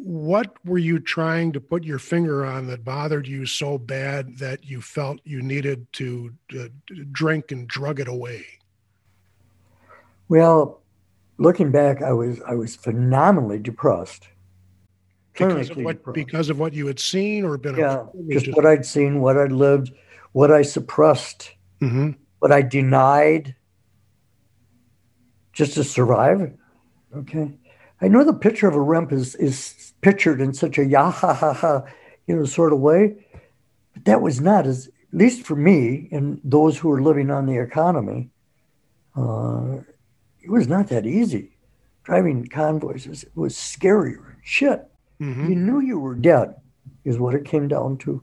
[0.04, 4.64] what were you trying to put your finger on that bothered you so bad that
[4.64, 6.68] you felt you needed to uh,
[7.12, 8.46] drink and drug it away?
[10.28, 10.82] Well,
[11.38, 14.28] looking back, I was I was phenomenally depressed.
[15.34, 16.16] Because of what depressed.
[16.16, 19.52] because of what you had seen or been yeah, just, what I'd seen, what I'd
[19.52, 19.92] lived,
[20.32, 22.12] what I suppressed, mm-hmm.
[22.40, 23.56] what I denied,
[25.52, 26.54] just to survive.
[27.16, 27.58] Okay.
[28.02, 31.34] I know the picture of a rump is is pictured in such a yah ha
[31.34, 31.84] ha ha,
[32.28, 33.26] you know, sort of way,
[33.94, 37.46] but that was not as at least for me and those who were living on
[37.46, 38.30] the economy.
[39.16, 39.78] Uh,
[40.42, 41.58] it was not that easy.
[42.04, 44.86] Driving convoys was, was scarier shit.
[45.20, 45.50] Mm-hmm.
[45.50, 46.56] You knew you were dead,
[47.06, 48.22] is what it came down to.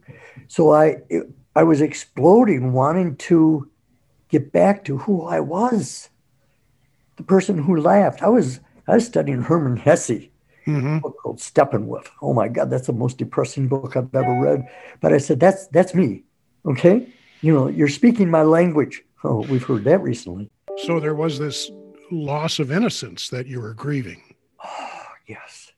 [0.48, 3.70] So I it, I was exploding, wanting to
[4.28, 6.10] get back to who I was,
[7.16, 8.22] the person who laughed.
[8.22, 10.28] I was I was studying Hermann Hesse,
[10.66, 10.98] mm-hmm.
[10.98, 12.08] book called Steppenwolf.
[12.20, 14.68] Oh my God, that's the most depressing book I've ever read.
[15.00, 16.24] But I said, that's that's me.
[16.66, 17.08] Okay,
[17.40, 19.02] you know, you're speaking my language.
[19.24, 20.50] Oh, we've heard that recently.
[20.84, 21.70] So there was this
[22.10, 24.22] loss of innocence that you were grieving.
[24.64, 25.72] Oh, yes.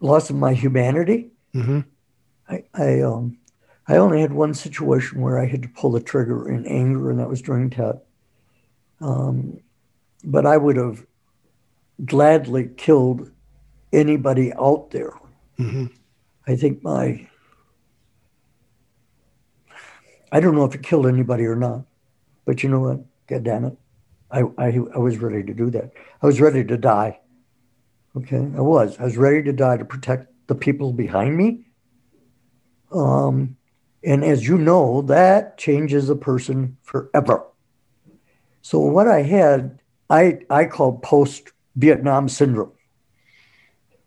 [0.00, 1.30] Loss of my humanity.
[1.54, 1.80] Mm-hmm.
[2.48, 3.38] I, I um,
[3.88, 7.18] I only had one situation where I had to pull the trigger in anger, and
[7.18, 8.04] that was during Tet.
[9.00, 9.60] Um,
[10.24, 11.06] but I would have
[12.04, 13.30] gladly killed
[13.92, 15.12] anybody out there.
[15.58, 15.86] Mm-hmm.
[16.46, 17.28] I think my,
[20.32, 21.84] I don't know if it killed anybody or not,
[22.44, 23.00] but you know what?
[23.26, 23.76] God damn it.
[24.30, 25.92] I, I, I was ready to do that.
[26.22, 27.18] I was ready to die.
[28.16, 28.98] Okay, I was.
[28.98, 31.66] I was ready to die to protect the people behind me.
[32.92, 33.56] Um,
[34.02, 37.44] and as you know, that changes a person forever.
[38.62, 39.77] So what I had
[40.10, 42.72] I, I call post Vietnam syndrome.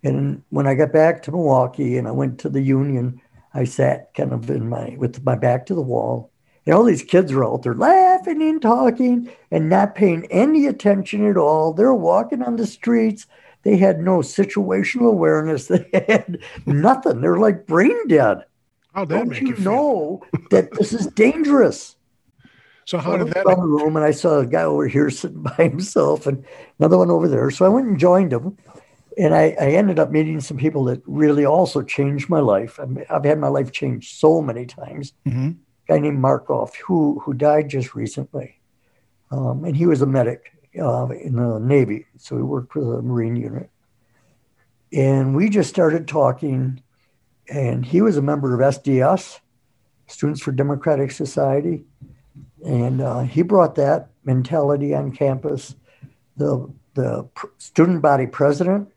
[0.03, 3.21] And when I got back to Milwaukee and I went to the union,
[3.53, 6.31] I sat kind of in my with my back to the wall.
[6.65, 11.27] And all these kids are out there laughing and talking and not paying any attention
[11.27, 11.73] at all.
[11.73, 13.25] They're walking on the streets.
[13.63, 15.67] They had no situational awareness.
[15.91, 17.21] They had nothing.
[17.21, 18.45] They're like brain dead.
[18.93, 21.95] How that Don't you, you know that this is dangerous?
[22.85, 23.47] So how did that?
[23.47, 26.43] In the room, and I saw a guy over here sitting by himself, and
[26.79, 27.49] another one over there.
[27.51, 28.57] So I went and joined him,
[29.17, 32.79] and I, I ended up meeting some people that really also changed my life.
[32.79, 35.13] I mean, I've had my life changed so many times.
[35.27, 35.49] Mm-hmm.
[35.49, 38.59] A guy named Markov, who who died just recently,
[39.31, 43.01] um, and he was a medic uh, in the Navy, so he worked for the
[43.01, 43.69] Marine unit,
[44.91, 46.81] and we just started talking,
[47.47, 49.39] and he was a member of SDS,
[50.07, 51.85] Students for Democratic Society
[52.65, 55.75] and uh, he brought that mentality on campus.
[56.37, 58.89] The the student body president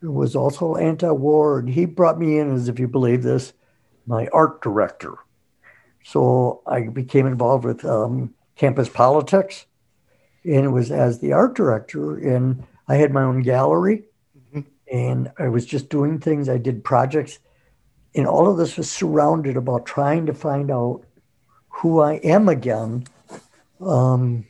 [0.00, 3.52] was also anti-war, and he brought me in as, if you believe this,
[4.06, 5.14] my art director.
[6.04, 9.66] So I became involved with um, campus politics,
[10.44, 14.04] and it was as the art director, and I had my own gallery,
[14.36, 14.60] mm-hmm.
[14.92, 16.48] and I was just doing things.
[16.48, 17.38] I did projects,
[18.14, 21.04] and all of this was surrounded about trying to find out
[21.74, 23.04] who I am again.
[23.80, 24.46] Um,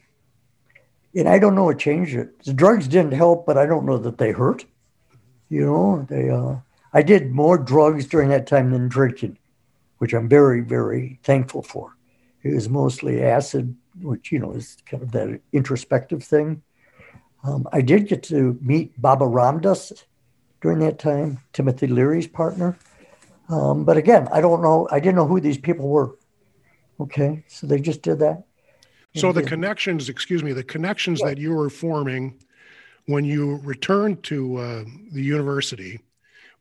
[1.14, 2.42] and I don't know what changed it.
[2.44, 4.64] The drugs didn't help, but I don't know that they hurt.
[5.48, 6.30] You know, they.
[6.30, 6.56] Uh,
[6.92, 9.38] I did more drugs during that time than drinking,
[9.98, 11.96] which I'm very, very thankful for.
[12.42, 16.62] It was mostly acid, which you know is kind of that introspective thing.
[17.42, 19.92] Um, I did get to meet Baba Ram Dass
[20.60, 22.76] during that time, Timothy Leary's partner.
[23.48, 24.88] Um, but again, I don't know.
[24.90, 26.16] I didn't know who these people were.
[27.00, 28.44] Okay, so they just did that.
[29.16, 32.40] So the connections, excuse me, the connections that you were forming
[33.06, 36.00] when you returned to uh, the university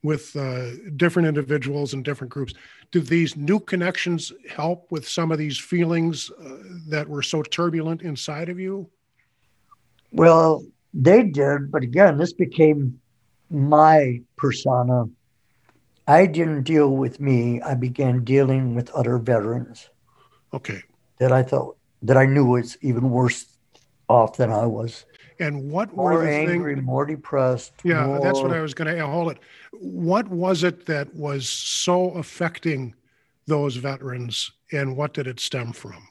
[0.04, 2.54] with uh, different individuals and different groups,
[2.91, 6.58] did these new connections help with some of these feelings uh,
[6.89, 8.89] that were so turbulent inside of you?
[10.12, 13.00] Well, they did, but again, this became
[13.50, 15.06] my persona.
[16.08, 17.62] I didn't deal with me.
[17.62, 19.89] I began dealing with other veterans.
[20.54, 20.82] Okay.
[21.20, 23.46] That I thought that I knew was even worse
[24.08, 25.06] off than I was.
[25.39, 26.84] And what more were the angry, thing...
[26.84, 27.74] more depressed?
[27.84, 28.20] Yeah, more...
[28.22, 29.39] that's what I was going to hold it.
[29.72, 32.94] What was it that was so affecting
[33.48, 36.08] those veterans, and what did it stem from?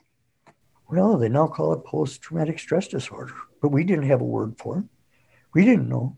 [0.89, 4.79] Well, they now call it post-traumatic stress disorder, but we didn't have a word for
[4.79, 4.83] it.
[5.53, 6.17] We didn't know.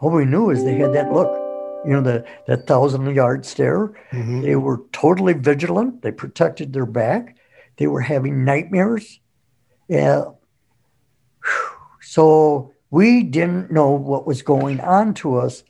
[0.00, 1.30] All we knew is they had that look,
[1.84, 3.88] you know, the, that thousand-yard stare.
[4.10, 4.40] Mm-hmm.
[4.40, 6.02] They were totally vigilant.
[6.02, 7.36] They protected their back.
[7.78, 9.20] They were having nightmares.
[9.88, 10.24] Yeah.
[12.00, 15.62] So we didn't know what was going on to us.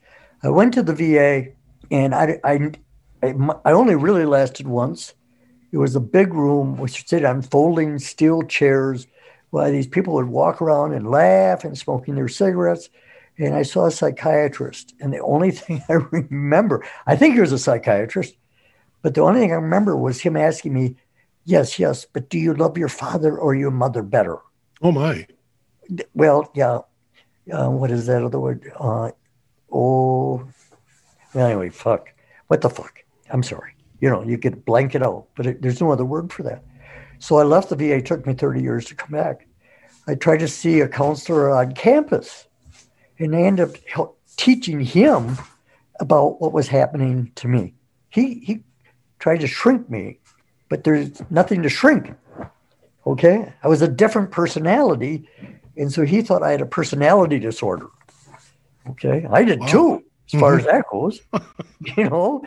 [0.43, 1.53] I went to the VA
[1.91, 2.73] and I, I,
[3.23, 5.15] I only really lasted once.
[5.71, 9.07] It was a big room which sit on folding steel chairs
[9.51, 12.89] while these people would walk around and laugh and smoking their cigarettes.
[13.37, 14.95] And I saw a psychiatrist.
[15.01, 18.35] And the only thing I remember, I think he was a psychiatrist,
[19.03, 20.97] but the only thing I remember was him asking me,
[21.49, 24.37] Yes, yes, but do you love your father or your mother better?
[24.83, 25.27] Oh my.
[26.13, 26.81] Well, yeah.
[27.51, 28.71] Uh, what is that other word?
[28.79, 29.13] Uh,
[29.73, 30.47] oh,
[31.33, 32.11] well, anyway, fuck.
[32.49, 33.03] What the fuck?
[33.31, 33.75] I'm sorry.
[33.99, 36.63] You know, you could blank it out, but it, there's no other word for that.
[37.19, 37.97] So I left the VA.
[37.97, 39.47] It took me 30 years to come back.
[40.07, 42.47] I tried to see a counselor on campus,
[43.19, 45.39] and I ended up teaching him
[45.99, 47.73] about what was happening to me.
[48.11, 48.65] He he
[49.19, 50.19] tried to shrink me
[50.69, 52.15] but there's nothing to shrink.
[53.07, 53.53] Okay.
[53.63, 55.29] I was a different personality.
[55.77, 57.87] And so he thought I had a personality disorder.
[58.91, 59.27] Okay.
[59.31, 59.67] I did wow.
[59.67, 60.61] too, as far mm-hmm.
[60.61, 61.21] as that goes.
[61.97, 62.43] you know?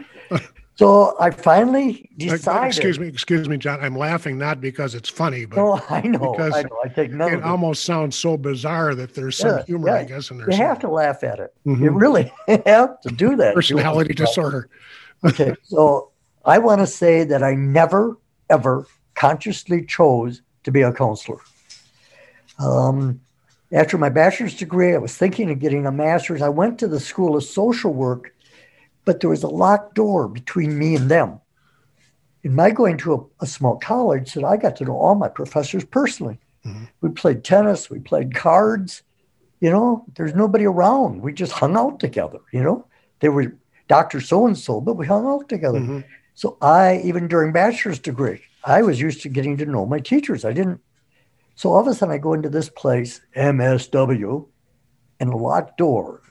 [0.82, 2.68] So I finally decided.
[2.68, 3.80] Excuse me, excuse me, Jon.
[3.82, 6.78] I'm laughing not because it's funny, but no, I know, because I know.
[6.84, 9.96] I take none it almost sounds so bizarre that there's some yeah, humor, yeah.
[9.96, 10.50] I guess, in there.
[10.50, 11.54] You have to laugh at it.
[11.68, 11.84] Mm-hmm.
[11.84, 12.34] You really
[12.66, 13.54] have to do that.
[13.54, 14.70] Personality disorder.
[15.24, 16.11] okay, so
[16.46, 18.18] I want to say that I never,
[18.50, 21.40] ever consciously chose to be a counselor.
[22.60, 23.22] Um,
[23.72, 26.42] after my bachelor's degree, I was thinking of getting a master's.
[26.42, 28.36] I went to the School of Social Work,
[29.06, 31.40] but there was a locked door between me and them.
[32.44, 35.30] In my going to a, a small college, that I got to know all my
[35.30, 36.40] professors personally.
[36.66, 36.86] Mm-hmm.
[37.02, 39.04] We played tennis, we played cards.
[39.60, 41.22] You know, there's nobody around.
[41.22, 42.40] We just hung out together.
[42.52, 42.88] You know,
[43.20, 43.56] they were
[43.88, 44.22] Dr.
[44.22, 45.80] So and so, but we hung out together.
[45.80, 46.00] Mm-hmm.
[46.42, 50.44] So I, even during bachelor's degree, I was used to getting to know my teachers.
[50.44, 50.82] I didn't.
[51.54, 54.48] So all of a sudden I go into this place, MSW,
[55.20, 56.24] and a locked door.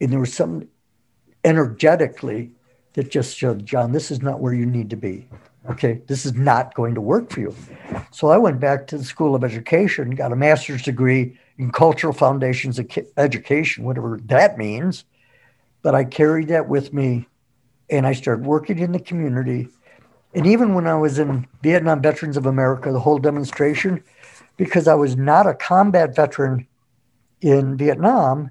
[0.00, 0.68] And there was some
[1.42, 2.52] energetically
[2.92, 5.26] that just said, Jon, this is not where you need to be.
[5.68, 7.52] Okay, this is not going to work for you.
[8.12, 12.12] So I went back to the School of Education, got a master's degree in cultural
[12.12, 15.04] foundations of education, whatever that means.
[15.82, 17.26] But I carried that with me
[17.92, 19.68] and I started working in the community.
[20.34, 24.02] And even when I was in Vietnam Veterans of America, the whole demonstration,
[24.56, 26.66] because I was not a combat veteran
[27.42, 28.50] in Vietnam,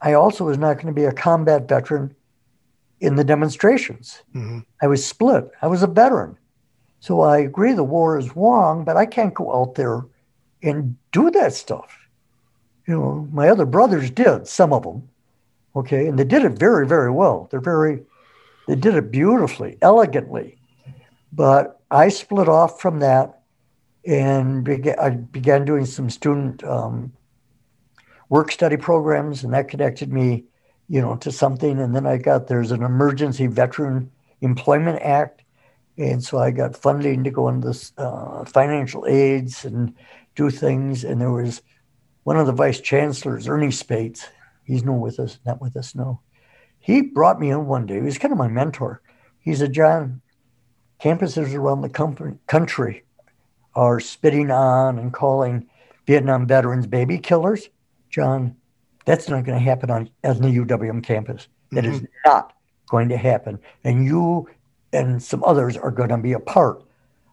[0.00, 2.14] I also was not going to be a combat veteran
[3.00, 4.22] in the demonstrations.
[4.34, 4.58] Mm-hmm.
[4.82, 5.48] I was split.
[5.62, 6.36] I was a veteran.
[6.98, 10.04] So I agree the war is wrong, but I can't go out there
[10.60, 11.96] and do that stuff.
[12.88, 15.08] You know, my other brothers did, some of them.
[15.76, 16.08] Okay.
[16.08, 17.46] And they did it very, very well.
[17.50, 18.02] They're very
[18.66, 20.58] they did it beautifully, elegantly.
[21.32, 23.42] But I split off from that
[24.06, 27.12] and began, I began doing some student um,
[28.28, 30.44] work study programs, and that connected me,
[30.88, 31.78] you know, to something.
[31.80, 34.10] And then I got there's an Emergency Veteran
[34.40, 35.44] Employment Act,
[35.96, 39.94] and so I got funding to go into this uh, financial aids and
[40.34, 41.04] do things.
[41.04, 41.62] And there was
[42.24, 44.26] one of the vice chancellors, Ernie Spates.
[44.64, 46.20] He's no with us, not with us now.
[46.82, 47.94] He brought me in one day.
[47.94, 49.00] He was kind of my mentor.
[49.38, 50.20] He said, Jon,
[51.00, 53.04] campuses around the country
[53.74, 55.66] are spitting on and calling
[56.06, 57.68] Vietnam veterans baby killers.
[58.10, 58.56] Jon,
[59.04, 61.48] that's not going to happen on, on the UWM campus.
[61.70, 61.94] That mm-hmm.
[61.94, 62.52] is not
[62.88, 63.58] going to happen.
[63.84, 64.48] And you
[64.92, 66.82] and some others are going to be a part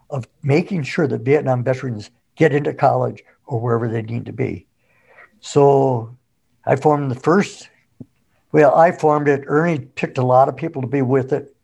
[0.10, 4.66] of making sure that Vietnam veterans get into college or wherever they need to be.
[5.42, 6.16] So
[6.66, 7.70] I formed the first,
[8.52, 9.44] well, I formed it.
[9.48, 11.56] Ernie picked a lot of people to be with it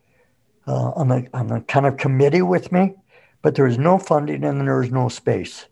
[0.68, 2.96] uh, on, the, on the kind of committee with me,
[3.42, 5.66] but there was no funding and there was no space.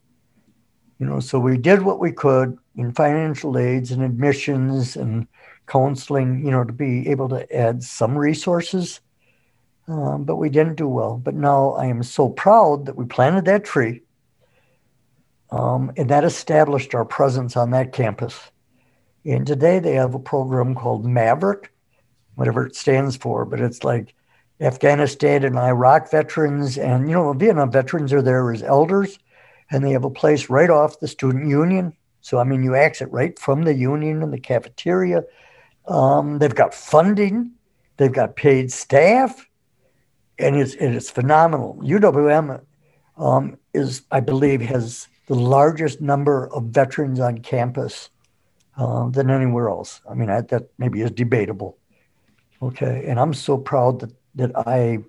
[1.00, 5.28] You know, so we did what we could in financial aids and admissions and
[5.68, 9.00] counseling, you know, to be able to add some resources.
[9.88, 11.18] Um, but we didn't do well.
[11.18, 14.02] But now I am so proud that we planted that tree
[15.52, 18.40] um, and that established our presence on that campus.
[19.26, 21.72] And today they have a program called Maverick,
[22.36, 24.14] whatever it stands for, but it's like
[24.60, 26.78] Afghanistan and Iraq veterans.
[26.78, 29.18] And, you know, Vietnam veterans are there as elders,
[29.72, 31.94] and they have a place right off the student union.
[32.22, 35.24] So, I mean, you exit right from the union and the cafeteria.
[35.88, 37.52] Um, they've got funding,
[37.98, 39.46] they've got paid staff,
[40.40, 41.80] and it's, it's phenomenal.
[41.84, 42.62] UWM
[43.18, 48.10] um, is, I believe, has the largest number of veterans on campus
[48.78, 50.02] uh, than anywhere else.
[50.10, 51.78] I mean, I, that maybe is debatable.
[52.62, 55.00] Okay, and I'm so proud that that I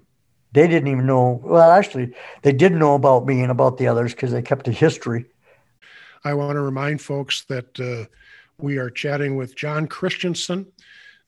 [0.53, 1.41] they didn't even know.
[1.43, 4.73] Well, actually, they did know about me and about the others because they kept a
[4.73, 5.27] history.
[6.25, 8.09] I want to remind folks that uh,
[8.59, 10.67] we are chatting with Jon Christensen.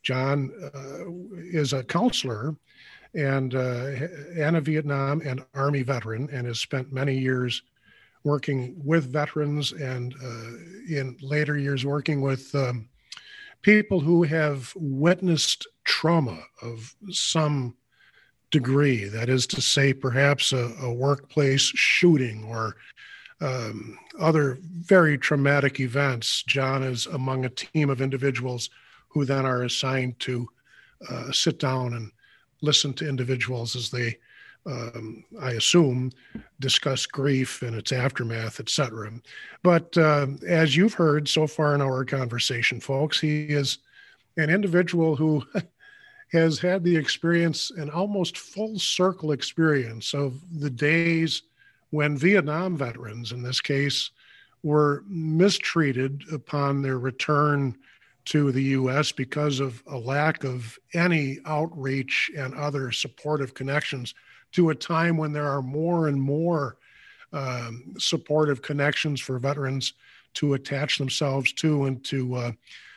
[0.02, 1.10] Jon uh,
[1.58, 2.56] is a counselor
[3.14, 3.90] and uh,
[4.36, 7.62] and a Vietnam and Army veteran, and has spent many years
[8.26, 10.50] working with veterans and uh,
[10.90, 12.88] in later years working with um,
[13.62, 17.76] people who have witnessed trauma of some
[18.50, 19.04] degree.
[19.04, 22.74] That is to say, perhaps a, a workplace shooting or
[23.40, 26.42] um, other very traumatic events.
[26.42, 28.70] Jon is among a team of individuals
[29.06, 30.48] who then are assigned to
[31.08, 32.10] uh, sit down and
[32.60, 34.18] listen to individuals as they
[34.66, 36.12] um, I assume,
[36.60, 39.12] discuss grief and its aftermath, etc.
[39.62, 43.78] But uh, as you've heard so far in our conversation, folks, he is
[44.36, 45.44] an individual who
[46.32, 51.42] has had the experience, an almost full circle experience of the days
[51.90, 54.10] when Vietnam veterans, in this case,
[54.62, 57.76] were mistreated upon their return
[58.24, 59.12] to the U.S.
[59.12, 64.14] because of a lack of any outreach and other supportive connections
[64.56, 66.78] to a time when there are more and more
[67.34, 69.92] um, supportive connections for veterans
[70.32, 72.52] to attach themselves to and to uh,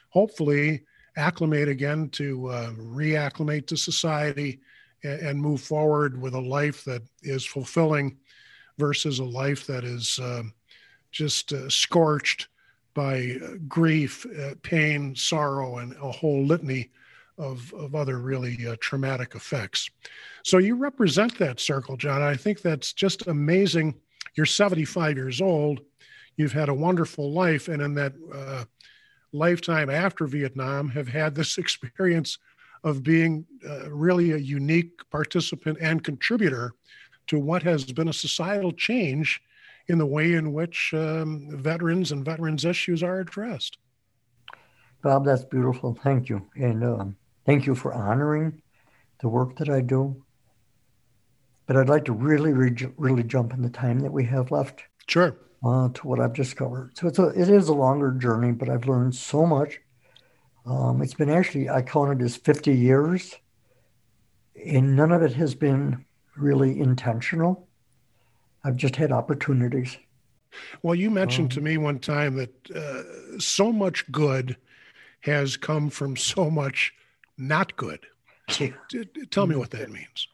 [0.07, 0.85] hopefully
[1.17, 4.61] acclimate again to uh, reacclimate to society
[5.03, 8.17] and, and, move forward with a life that is fulfilling
[8.77, 10.43] versus a life that is uh,
[11.11, 12.47] just uh, scorched
[12.93, 16.89] by uh, grief, uh, pain, sorrow, and a whole litany
[17.39, 19.89] of, of other really uh, traumatic effects.
[20.43, 22.21] So you represent that circle, Jon.
[22.21, 23.95] I think that's just amazing.
[24.35, 25.81] You're 75 years old.
[26.35, 28.65] You've had a wonderful life, and in that uh,
[29.33, 32.37] lifetime after Vietnam, have had this experience
[32.83, 36.73] of being uh, really a unique participant and contributor
[37.27, 39.41] to what has been a societal change
[39.87, 43.77] in the way in which um, veterans and veterans issues are addressed.
[45.01, 45.97] Bob, that's beautiful.
[46.03, 46.45] Thank you.
[46.55, 47.17] And um,
[47.49, 48.61] Thank you for honoring
[49.21, 50.23] the work that I do.
[51.65, 54.83] But I'd like to really, really jump in the time that we have left.
[55.07, 55.35] Sure.
[55.65, 56.91] Uh, to what I've discovered.
[56.95, 59.79] So it's a, it is a longer journey, but I've learned so much.
[60.67, 63.35] Um, it's been actually, I counted as 50 years,
[64.63, 66.05] and none of it has been
[66.37, 67.67] really intentional.
[68.63, 69.97] I've just had opportunities.
[70.83, 74.55] Well, you mentioned um, to me one time that uh, so much good
[75.21, 76.93] has come from so much
[77.39, 78.05] not good.
[79.31, 80.27] Tell me what that means.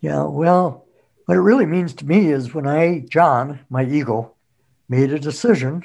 [0.00, 0.86] Yeah, well,
[1.26, 4.34] what it really means to me is when I, Jon, my ego,
[4.88, 5.84] made a decision,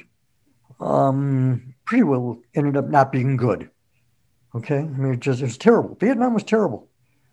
[0.80, 3.70] um, pretty well ended up not being good.
[4.54, 5.96] Okay, I mean, it just it was terrible.
[6.00, 6.88] Vietnam was terrible.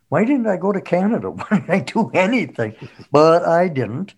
[0.09, 1.29] Why didn't I go to Canada?
[1.31, 2.75] Why didn't I do anything?
[3.11, 4.13] But I didn't.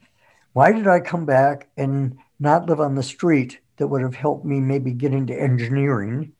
[0.53, 4.45] Why did I come back and not live on the street that would have helped
[4.45, 6.34] me maybe get into engineering?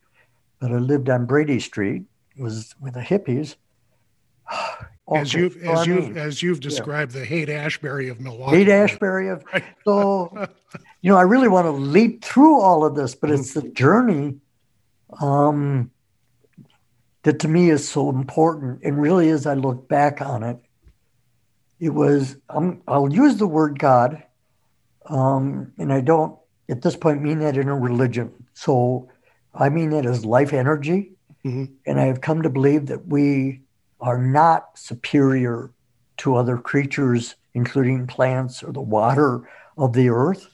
[0.60, 2.04] But I lived on Brady Street,
[2.38, 3.56] was with the hippies.
[5.14, 7.22] as you've as you've as you've described yeah.
[7.22, 8.58] the Haight Ashbury of Milwaukee.
[8.58, 9.44] Haight Ashbury of
[9.84, 10.48] so
[11.02, 14.38] you know I really want to leap through all of this, but it's the journey
[15.20, 15.92] um,
[17.24, 18.82] that to me is so important.
[18.84, 20.58] And really, as I look back on it,
[21.80, 24.24] it was um, I'll use the word God,
[25.06, 26.38] um, and I don't
[26.70, 28.32] at this point mean that in a religion.
[28.54, 29.10] So
[29.54, 31.15] I mean that as life energy,
[31.46, 31.66] mm-hmm.
[31.86, 33.62] and I have come to believe that we
[34.02, 35.72] are not superior
[36.18, 40.48] to other creatures, including plants or the water of the earth.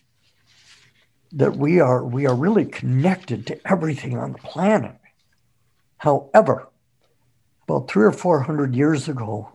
[1.34, 4.98] That we are we are really connected to everything on the planet.
[5.98, 6.70] However,
[7.64, 9.50] about three or four hundred years ago,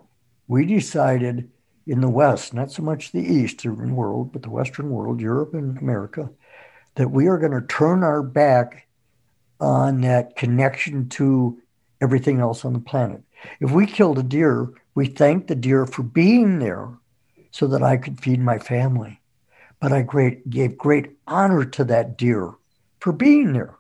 [0.49, 1.51] we decided
[1.87, 5.77] in the West, not so much the Eastern world, but the Western world, Europe and
[5.79, 6.31] America,
[6.95, 8.86] that we are going to turn our back
[9.61, 11.59] on that connection to
[12.01, 13.23] everything else on the planet.
[13.61, 16.89] If we killed a deer, we thanked the deer for being there
[17.51, 19.21] so that I could feed my family.
[19.81, 22.55] But I great, gave great honor to that deer
[23.01, 23.75] for being there.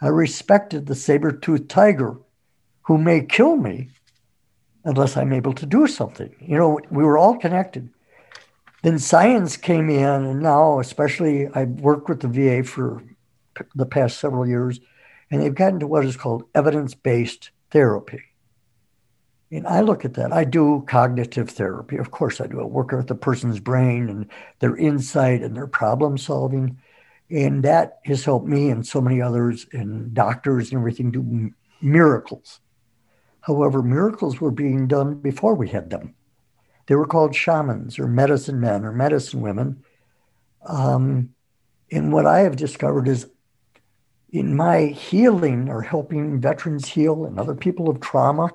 [0.00, 2.16] I respected the saber toothed tiger
[2.82, 3.90] who may kill me
[4.84, 6.34] unless I'm able to do something.
[6.40, 7.88] You know, we were all connected.
[8.82, 13.02] Then science came in, and now, especially, I've worked with the VA for
[13.76, 14.80] the past several years,
[15.32, 18.20] and they've gotten to what is called evidence based therapy.
[19.50, 20.32] And I look at that.
[20.32, 21.96] I do cognitive therapy.
[21.96, 22.60] Of course, I do.
[22.60, 24.26] I work with the person's brain and
[24.60, 26.78] their insight and their problem solving.
[27.30, 32.60] And that has helped me and so many others and doctors and everything do miracles.
[33.40, 36.14] However, miracles were being done before we had them.
[36.86, 39.82] They were called shamans or medicine men or medicine women.
[40.66, 41.34] Um,
[41.90, 43.28] and what I have discovered is
[44.32, 48.48] in my healing or helping veterans heal and other people of trauma,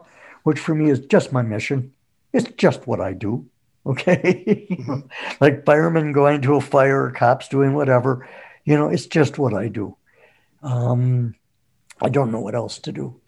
[0.44, 1.94] which for me is just my mission.
[2.34, 3.48] It's just what I do.
[3.88, 4.68] Okay.
[5.40, 8.28] Like firemen going to a fire, cops doing whatever.
[8.66, 9.96] You know, it's just what I do.
[10.62, 11.36] Um,
[12.02, 13.22] I don't know what else to do.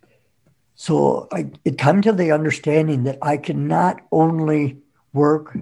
[0.75, 4.79] So I, it come to the understanding that I can not only
[5.13, 5.55] work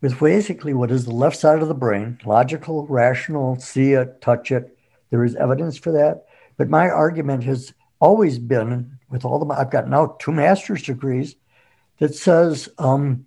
[0.00, 4.52] with basically what is the left side of the brain, logical, rational, see it, touch
[4.52, 4.76] it.
[5.12, 6.24] There is evidence for that.
[6.56, 11.36] But my argument has always been with all the, I've got now two master's degrees
[11.98, 13.26] that says um,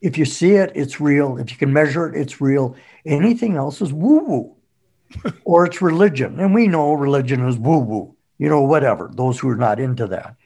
[0.00, 1.36] if you see it, it's real.
[1.36, 2.74] If you can measure it, it's real.
[3.04, 4.56] Anything else is woo woo
[5.44, 6.40] or it's religion.
[6.40, 10.06] And we know religion is woo woo, you know, whatever, those who are not into
[10.06, 10.36] that.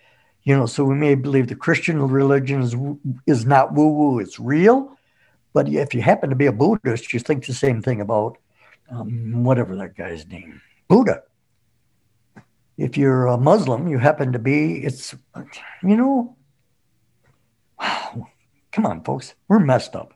[0.42, 2.74] You know, so we may believe the Christian religion is,
[3.28, 4.96] is not woo woo, it's real.
[5.52, 8.38] But if you happen to be a Buddhist, you think the same thing about
[8.90, 11.22] um, whatever that guy's name, Buddha
[12.76, 15.14] if you're a Muslim, you happen to be, it's,
[15.82, 16.36] you know,
[17.80, 18.28] wow,
[18.72, 20.12] come on, folks, we're messed up.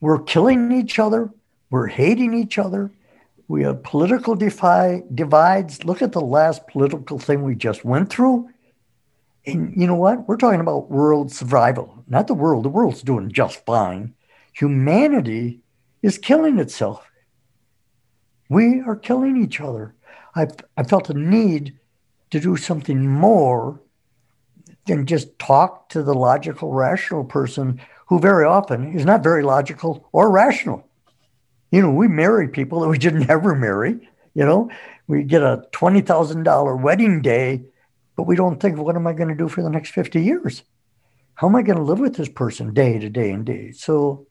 [0.00, 1.30] We're killing each other,
[1.70, 2.90] we're hating each other,
[3.46, 5.84] we have political defi- divides.
[5.84, 8.48] Look at the last political thing we just went through.
[9.44, 10.28] And you know what?
[10.28, 12.64] We're talking about world survival, not the world.
[12.64, 14.14] The world's doing just fine.
[14.52, 15.60] Humanity
[16.00, 17.09] is killing itself.
[18.50, 19.94] We are killing each other.
[20.34, 21.78] I, I felt a need
[22.30, 23.80] to do something more
[24.86, 30.08] than just talk to the logical, rational person who very often is not very logical
[30.12, 30.84] or rational.
[31.70, 34.08] You know, we marry people that we didn't ever marry.
[34.34, 34.70] You know,
[35.06, 37.62] we get a $20,000 wedding day,
[38.16, 40.64] but we don't think, what am I going to do for the next 50 years?
[41.34, 43.70] How am I going to live with this person day to day and day?
[43.70, 44.26] So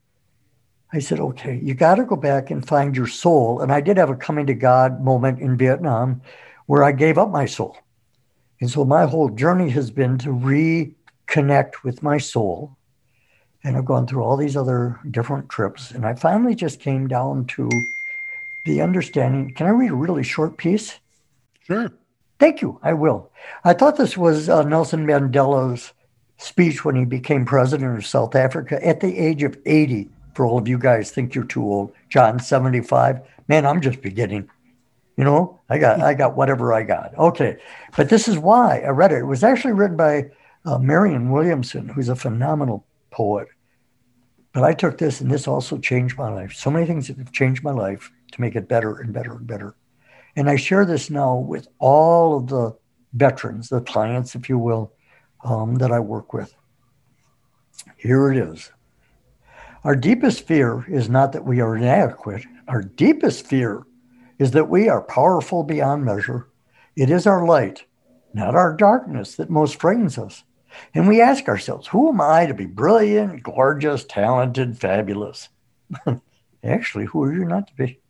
[0.91, 3.61] I said, okay, you got to go back and find your soul.
[3.61, 6.21] And I did have a coming to God moment in Vietnam
[6.65, 7.77] where I gave up my soul.
[8.59, 12.75] And so my whole journey has been to reconnect with my soul.
[13.63, 15.91] And I've gone through all these other different trips.
[15.91, 17.69] And I finally just came down to
[18.65, 19.53] the understanding.
[19.53, 20.99] Can I read a really short piece?
[21.61, 21.91] Sure.
[22.39, 22.79] Thank you.
[22.81, 23.31] I will.
[23.63, 25.93] I thought this was uh, Nelson Mandela's
[26.37, 30.09] speech when he became president of South Africa at the age of 80
[30.39, 31.91] for all of you guys think you're too old.
[32.07, 33.19] Jon 75.
[33.49, 34.49] Man, I'm just beginning.
[35.17, 37.13] You know, I got I got whatever I got.
[37.17, 37.57] Okay.
[37.97, 39.17] But this is why I read it.
[39.17, 40.29] It was actually written by
[40.63, 43.49] uh, Marianne Williamson, who's a phenomenal poet.
[44.53, 46.53] But I took this and this also changed my life.
[46.53, 49.45] So many things that have changed my life to make it better and better and
[49.45, 49.75] better.
[50.37, 52.77] And I share this now with all of the
[53.11, 54.93] veterans, the clients, if you will,
[55.43, 56.55] um, that I work with.
[57.97, 58.71] Here it is.
[59.83, 62.45] Our deepest fear is not that we are inadequate.
[62.67, 63.85] Our deepest fear
[64.37, 66.49] is that we are powerful beyond measure.
[66.97, 67.85] It is our light,
[68.33, 70.43] not our darkness, that most frightens us.
[70.93, 75.47] And we ask ourselves, who am I to be brilliant, gorgeous, talented, fabulous?
[76.63, 78.01] Actually, who are you not to be?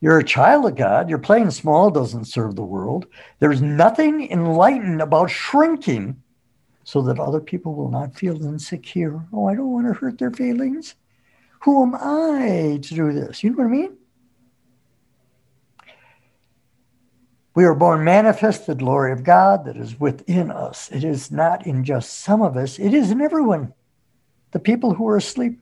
[0.00, 1.10] You're a child of God.
[1.10, 3.06] Your playing small doesn't serve the world.
[3.40, 6.22] There's nothing enlightened about shrinking
[6.88, 9.22] so that other people will not feel insecure.
[9.30, 10.94] Oh, I don't want to hurt their feelings.
[11.60, 13.44] Who am I to do this?
[13.44, 13.98] You know what I mean?
[17.54, 20.90] We are born manifest the glory of God that is within us.
[20.90, 23.74] It is not in just some of us, it is in everyone.
[24.52, 25.60] The people who are asleep.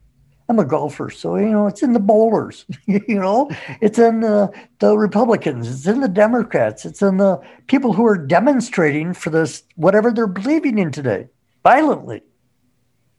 [0.49, 2.67] I'm a golfer, so you know it's in the bowlers.
[2.87, 7.93] you know, it's in the, the Republicans, it's in the Democrats, it's in the people
[7.93, 11.29] who are demonstrating for this whatever they're believing in today,
[11.65, 12.23] violently.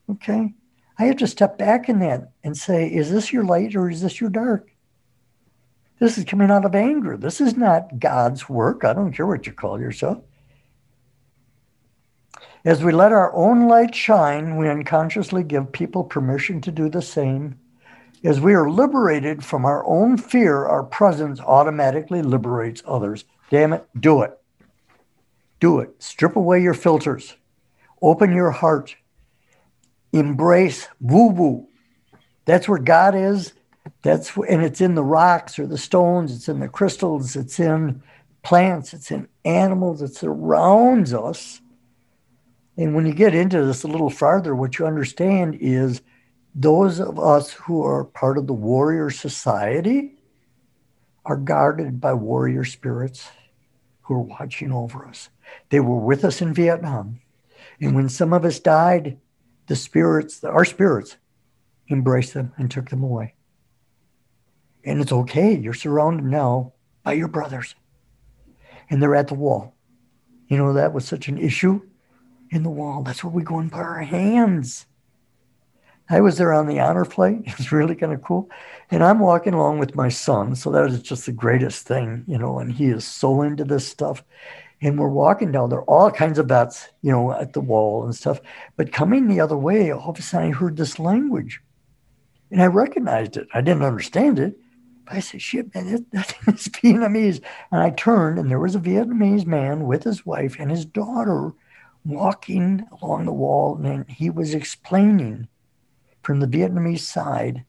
[0.10, 0.54] Okay,
[0.98, 4.02] I have to step back in that and say, is this your light or is
[4.02, 4.70] this your dark?
[6.00, 7.18] This is coming out of anger.
[7.18, 8.86] This is not God's work.
[8.86, 10.20] I don't care what you call yourself.
[12.68, 17.02] As we let our own light shine, we unconsciously give people permission to do the
[17.02, 17.58] same.
[18.26, 23.24] As we are liberated from our own fear, our presence automatically liberates others.
[23.50, 24.38] Damn it, do it.
[25.62, 25.96] Do it.
[26.00, 27.38] Strip away your filters.
[28.02, 28.98] Open your heart.
[30.12, 31.70] Embrace woo woo.
[32.44, 33.54] That's where God is.
[34.02, 38.04] That's and it's in the rocks or the stones, it's in the crystals, it's in
[38.44, 41.62] plants, it's in animals, it surrounds us.
[42.78, 46.02] And when you get into this a little farther, what you understand is
[46.54, 50.16] those of us who are part of the warrior society
[51.26, 53.30] are guarded by warrior spirits
[54.02, 55.30] who are watching over us.
[55.70, 57.20] They were with us in Vietnam.
[57.82, 59.18] And when some of us died,
[59.66, 61.18] the spirits, our spirits,
[61.90, 63.34] embraced them and took them away.
[64.84, 65.56] And it's okay.
[65.56, 66.74] You're surrounded now
[67.04, 67.76] by your brothers.
[68.90, 69.76] And they're at the wall.
[70.48, 71.82] You know, that was such an issue
[72.50, 73.04] in the wall.
[73.04, 74.86] That's where we go and put our hands.
[76.10, 77.42] I was there on the honor flight.
[77.46, 78.50] It was really kind of cool.
[78.92, 80.56] And I'm walking along with my son.
[80.56, 83.88] So that was just the greatest thing, you know, and he is so into this
[83.88, 84.24] stuff.
[84.82, 88.16] And we're walking down there, all kinds of vets, you know, at the wall and
[88.16, 88.40] stuff.
[88.76, 91.62] But coming the other way, all of a sudden I heard this language.
[92.52, 93.48] And I recognized it.
[93.54, 94.58] I didn't understand it,
[95.06, 97.42] But I said, shit, man, that, that is Vietnamese.
[97.72, 101.54] And I turned, and there was a Vietnamese man with his wife and his daughter
[102.08, 105.48] walking along the wall, and he was explaining
[106.24, 107.66] from the Vietnamese side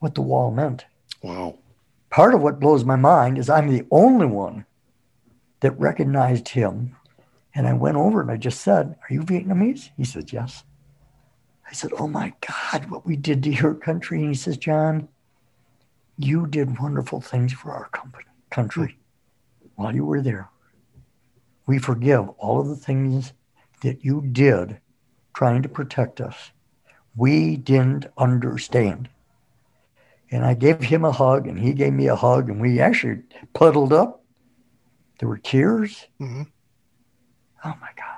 [0.00, 0.84] what the wall meant.
[1.22, 1.58] Wow.
[2.10, 4.66] Part of what blows my mind is I'm the only one
[5.60, 6.96] that recognized him.
[7.54, 9.90] And I went over and I just said, Are you Vietnamese?
[9.96, 10.64] He said, Yes.
[11.68, 14.20] I said, Oh my God, what we did to your country.
[14.20, 15.08] And he says, Jon,
[16.18, 18.98] you did wonderful things for our company, country
[19.74, 20.48] while you were there.
[21.66, 23.32] We forgive all of the things
[23.82, 24.80] that you did
[25.34, 26.50] trying to protect us.
[27.14, 29.08] We didn't understand.
[30.30, 33.22] And I gave him a hug, and he gave me a hug, and we actually
[33.52, 34.24] puddled up.
[35.18, 36.06] There were tears.
[36.20, 36.42] Mm-hmm.
[37.64, 38.16] Oh my God.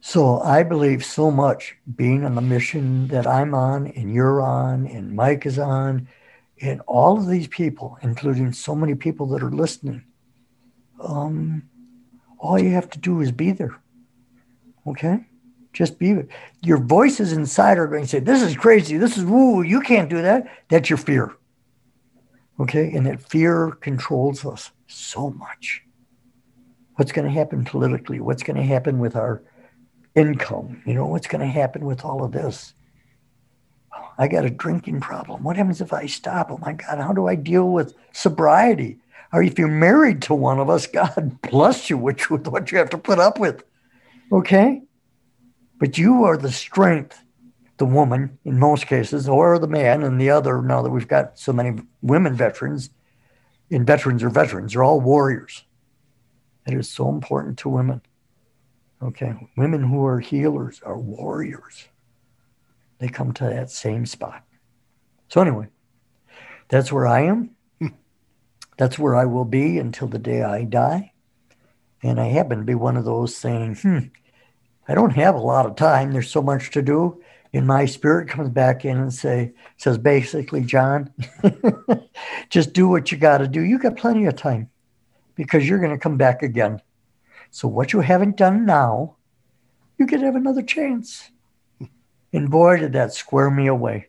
[0.00, 4.88] So I believe so much being on the mission that I'm on and you're on
[4.88, 6.08] and Mike is on
[6.60, 10.04] and all of these people, including so many people that are listening.
[11.00, 11.68] Um,
[12.42, 13.80] all you have to do is be there.
[14.86, 15.24] Okay?
[15.72, 16.28] Just be there.
[16.60, 18.98] Your voices inside are going to say, This is crazy.
[18.98, 19.62] This is woo.
[19.62, 20.46] You can't do that.
[20.68, 21.34] That's your fear.
[22.60, 22.92] Okay?
[22.92, 25.82] And that fear controls us so much.
[26.96, 28.20] What's going to happen politically?
[28.20, 29.42] What's going to happen with our
[30.14, 30.82] income.
[30.86, 32.74] You know, what's going to happen with all of this?
[34.18, 35.42] I got a drinking problem.
[35.42, 36.50] What happens if I stop?
[36.50, 38.98] Oh my God, how do I deal with sobriety?
[39.32, 42.90] Or if you're married to one of us, God bless you with what you have
[42.90, 43.64] to put up with.
[44.30, 44.82] Okay?
[45.78, 47.22] But you are the strength,
[47.78, 51.38] the woman in most cases, or the man, and the other, now that we've got
[51.38, 52.90] so many women veterans,
[53.70, 55.64] and veterans are veterans, they're all warriors.
[56.66, 58.02] It is so important to women.
[59.02, 59.34] Okay.
[59.56, 61.88] Women who are healers are warriors.
[62.98, 64.44] They come to that same spot.
[65.28, 65.68] So, anyway,
[66.68, 67.50] that's where I am.
[68.76, 71.12] That's where I will be until the day I die.
[72.02, 73.98] And I happen to be one of those saying, hmm,
[74.88, 76.12] I don't have a lot of time.
[76.12, 77.22] There's so much to do.
[77.54, 81.12] And my spirit comes back in and say, says basically, Jon,
[82.48, 83.60] just do what you got to do.
[83.60, 84.70] You got plenty of time
[85.34, 86.80] because you're going to come back again.
[87.50, 89.16] So what you haven't done now,
[89.98, 91.30] you could have another chance.
[92.32, 94.08] And boy, did that square me away.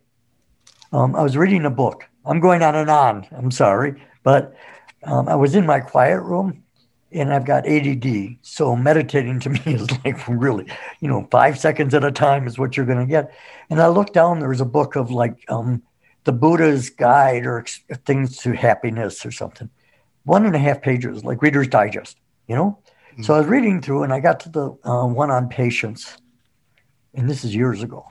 [0.94, 2.08] Um, I was reading a book.
[2.26, 3.28] I'm going on and on.
[3.32, 4.02] I'm sorry.
[4.24, 4.56] But
[5.04, 6.64] um, I was in my quiet room
[7.12, 8.38] and I've got ADD.
[8.42, 10.66] So meditating to me is like really,
[11.00, 13.34] you know, five seconds at a time is what you're going to get.
[13.70, 15.84] And I looked down, there was a book of like um,
[16.24, 17.66] the Buddha's Guide or
[18.06, 19.70] Things to Happiness or something.
[20.24, 22.18] One and a half pages, like Reader's Digest,
[22.48, 22.80] you know?
[23.12, 23.24] Mm-hmm.
[23.24, 26.18] So I was reading through and I got to the uh, one on patience.
[27.14, 28.06] And this is years ago.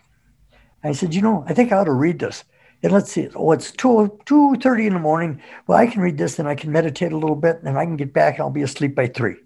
[0.84, 2.44] I said, you know, I think I ought to read this.
[2.82, 5.40] And let's see, oh, it's 2, 2.30 in the morning.
[5.66, 7.96] Well, I can read this and I can meditate a little bit and I can
[7.96, 9.36] get back and I'll be asleep by 3.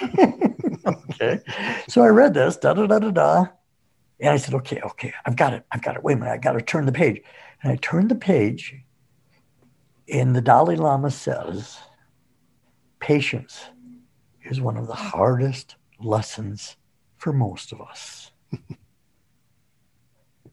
[0.86, 1.40] okay.
[1.88, 3.46] So I read this, da da da da da.
[4.18, 5.64] And I said, okay, okay, I've got it.
[5.70, 6.02] I've got it.
[6.02, 6.32] Wait a minute.
[6.32, 7.22] I got to turn the page.
[7.62, 8.74] And I turned the page,
[10.08, 11.78] and the Dalai Lama says,
[13.00, 13.66] patience
[14.44, 16.76] is one of the hardest lessons
[17.16, 18.30] for most of us.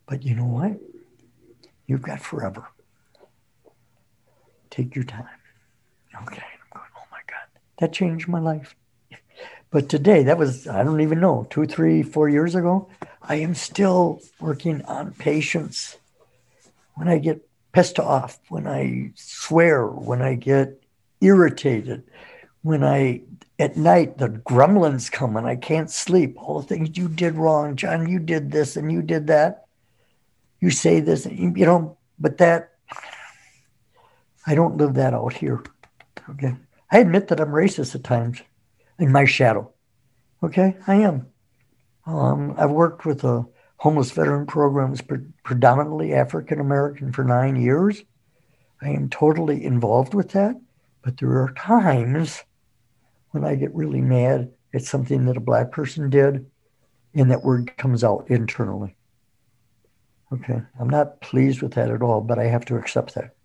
[0.05, 0.79] but you know what?
[1.87, 2.67] You've got forever.
[4.69, 5.25] Take your time.
[6.23, 6.43] Okay.
[6.43, 7.47] I'm going, oh my God.
[7.79, 8.75] That changed my life.
[9.71, 12.89] But today, that was, I don't even know, two, three, four years ago,
[13.21, 15.97] I am still working on patience.
[16.95, 20.81] When I get pissed off, when I swear, when I get
[21.21, 22.03] irritated,
[22.61, 23.21] when I,
[23.59, 27.75] at night, the gremlins come and I can't sleep, all the things you did wrong,
[27.75, 29.66] Jon, you did this and you did that
[30.59, 32.71] you say this, you know, but that
[34.45, 35.63] I don't live that out here.
[36.29, 36.55] Okay.
[36.91, 38.41] I admit that I'm racist at times
[38.99, 39.71] in my shadow.
[40.43, 41.27] Okay, I am.
[42.05, 43.45] Um, I've worked with a
[43.77, 48.03] homeless veteran programs pre- predominantly African American for nine years.
[48.81, 50.55] I am totally involved with that,
[51.03, 52.43] but there are times
[53.31, 56.45] when I get really mad at something that a black person did,
[57.13, 58.96] and that word comes out internally.
[60.31, 60.61] Okay.
[60.79, 63.35] I'm not pleased with that at all, but I have to accept that.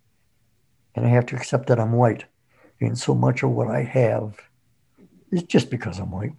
[0.95, 2.25] And I have to accept that I'm white.
[2.79, 4.37] And so much of what I have
[5.31, 6.33] is just because I'm white.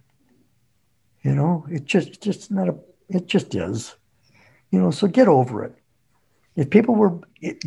[1.23, 2.75] You know, it just just not a
[3.09, 3.95] it just is.
[4.69, 5.75] You know, so get over it.
[6.55, 7.63] If people were it,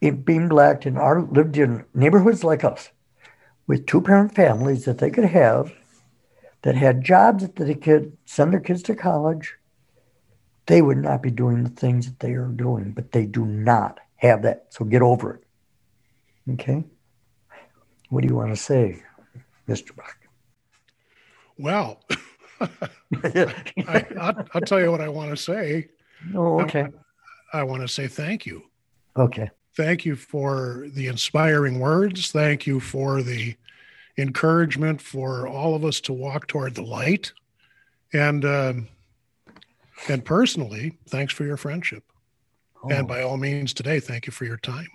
[0.00, 2.90] it being black and our lived in neighborhoods like us
[3.66, 5.72] with two parent families that they could have
[6.62, 9.56] that had jobs that they could send their kids to college
[10.66, 14.00] they would not be doing the things that they are doing, but they do not
[14.16, 14.66] have that.
[14.70, 15.44] So get over it.
[16.54, 16.84] Okay?
[18.10, 19.02] What do you want to say,
[19.68, 19.94] Mr.
[19.94, 20.16] Bach?
[21.58, 22.02] Well,
[22.60, 25.88] I, will tell you what I want to say.
[26.34, 26.86] Oh, okay.
[27.52, 28.64] I, I want to say thank you.
[29.16, 29.50] Okay.
[29.76, 32.30] Thank you for the inspiring words.
[32.30, 33.56] Thank you for the
[34.18, 37.32] encouragement for all of us to walk toward the light.
[38.12, 38.88] And um,
[40.08, 42.04] and personally, thanks for your friendship.
[42.84, 42.90] Oh.
[42.90, 44.88] And by all means, today, thank you for your time.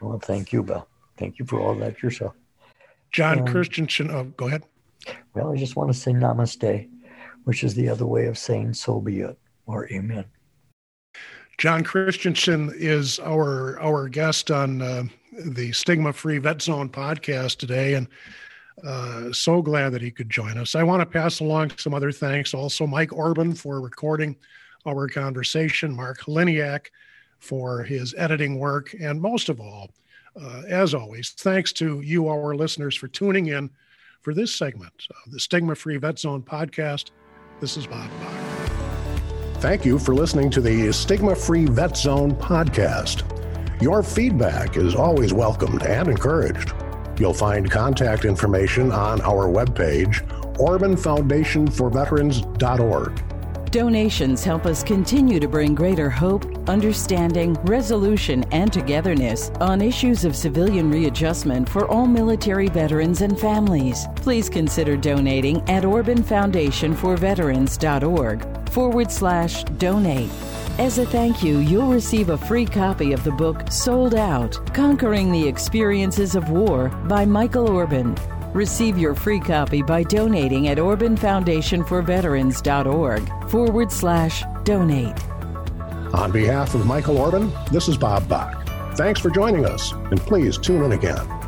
[0.00, 0.86] Well, thank you, Bill.
[1.16, 2.34] Thank you for all that yourself.
[3.12, 4.64] Jon um, Christensen, oh, go ahead.
[5.34, 6.88] Well, I just want to say namaste,
[7.44, 10.24] which is the other way of saying so be it or amen.
[11.58, 15.04] Jon Christensen is our our guest on uh,
[15.44, 18.08] the Stigma Free Vet Zone podcast today, and
[18.84, 20.74] uh, so glad that he could join us.
[20.74, 22.54] I want to pass along some other thanks.
[22.54, 24.36] Also, Mike Orban for recording
[24.86, 26.86] our conversation, Mark Liniak
[27.38, 29.90] for his editing work, and most of all,
[30.40, 33.68] uh, as always, thanks to you, our listeners, for tuning in
[34.22, 34.92] for this segment
[35.26, 37.10] of the Stigma Free Vet Zone podcast.
[37.60, 38.42] This is Bob Bach.
[39.60, 43.22] Thank you for listening to the Stigma Free Vet Zone podcast.
[43.82, 46.72] Your feedback is always welcomed and encouraged.
[47.18, 50.24] You'll find contact information on our webpage,
[50.56, 53.22] OrbanFoundationForVeterans.org.
[53.72, 60.36] Donations help us continue to bring greater hope, understanding, resolution, and togetherness on issues of
[60.36, 64.06] civilian readjustment for all military veterans and families.
[64.16, 70.28] Please consider donating at OrbanFoundationForVeterans.org forward slash donate.
[70.82, 75.30] As a thank you, you'll receive a free copy of the book Sold Out Conquering
[75.30, 78.16] the Experiences of War by Michael Orban.
[78.52, 85.24] Receive your free copy by donating at OrbanFoundationForVeterans.org forward slash donate.
[86.14, 88.66] On behalf of Michael Orban, this is Bob Bach.
[88.96, 91.41] Thanks for joining us, and please tune in again.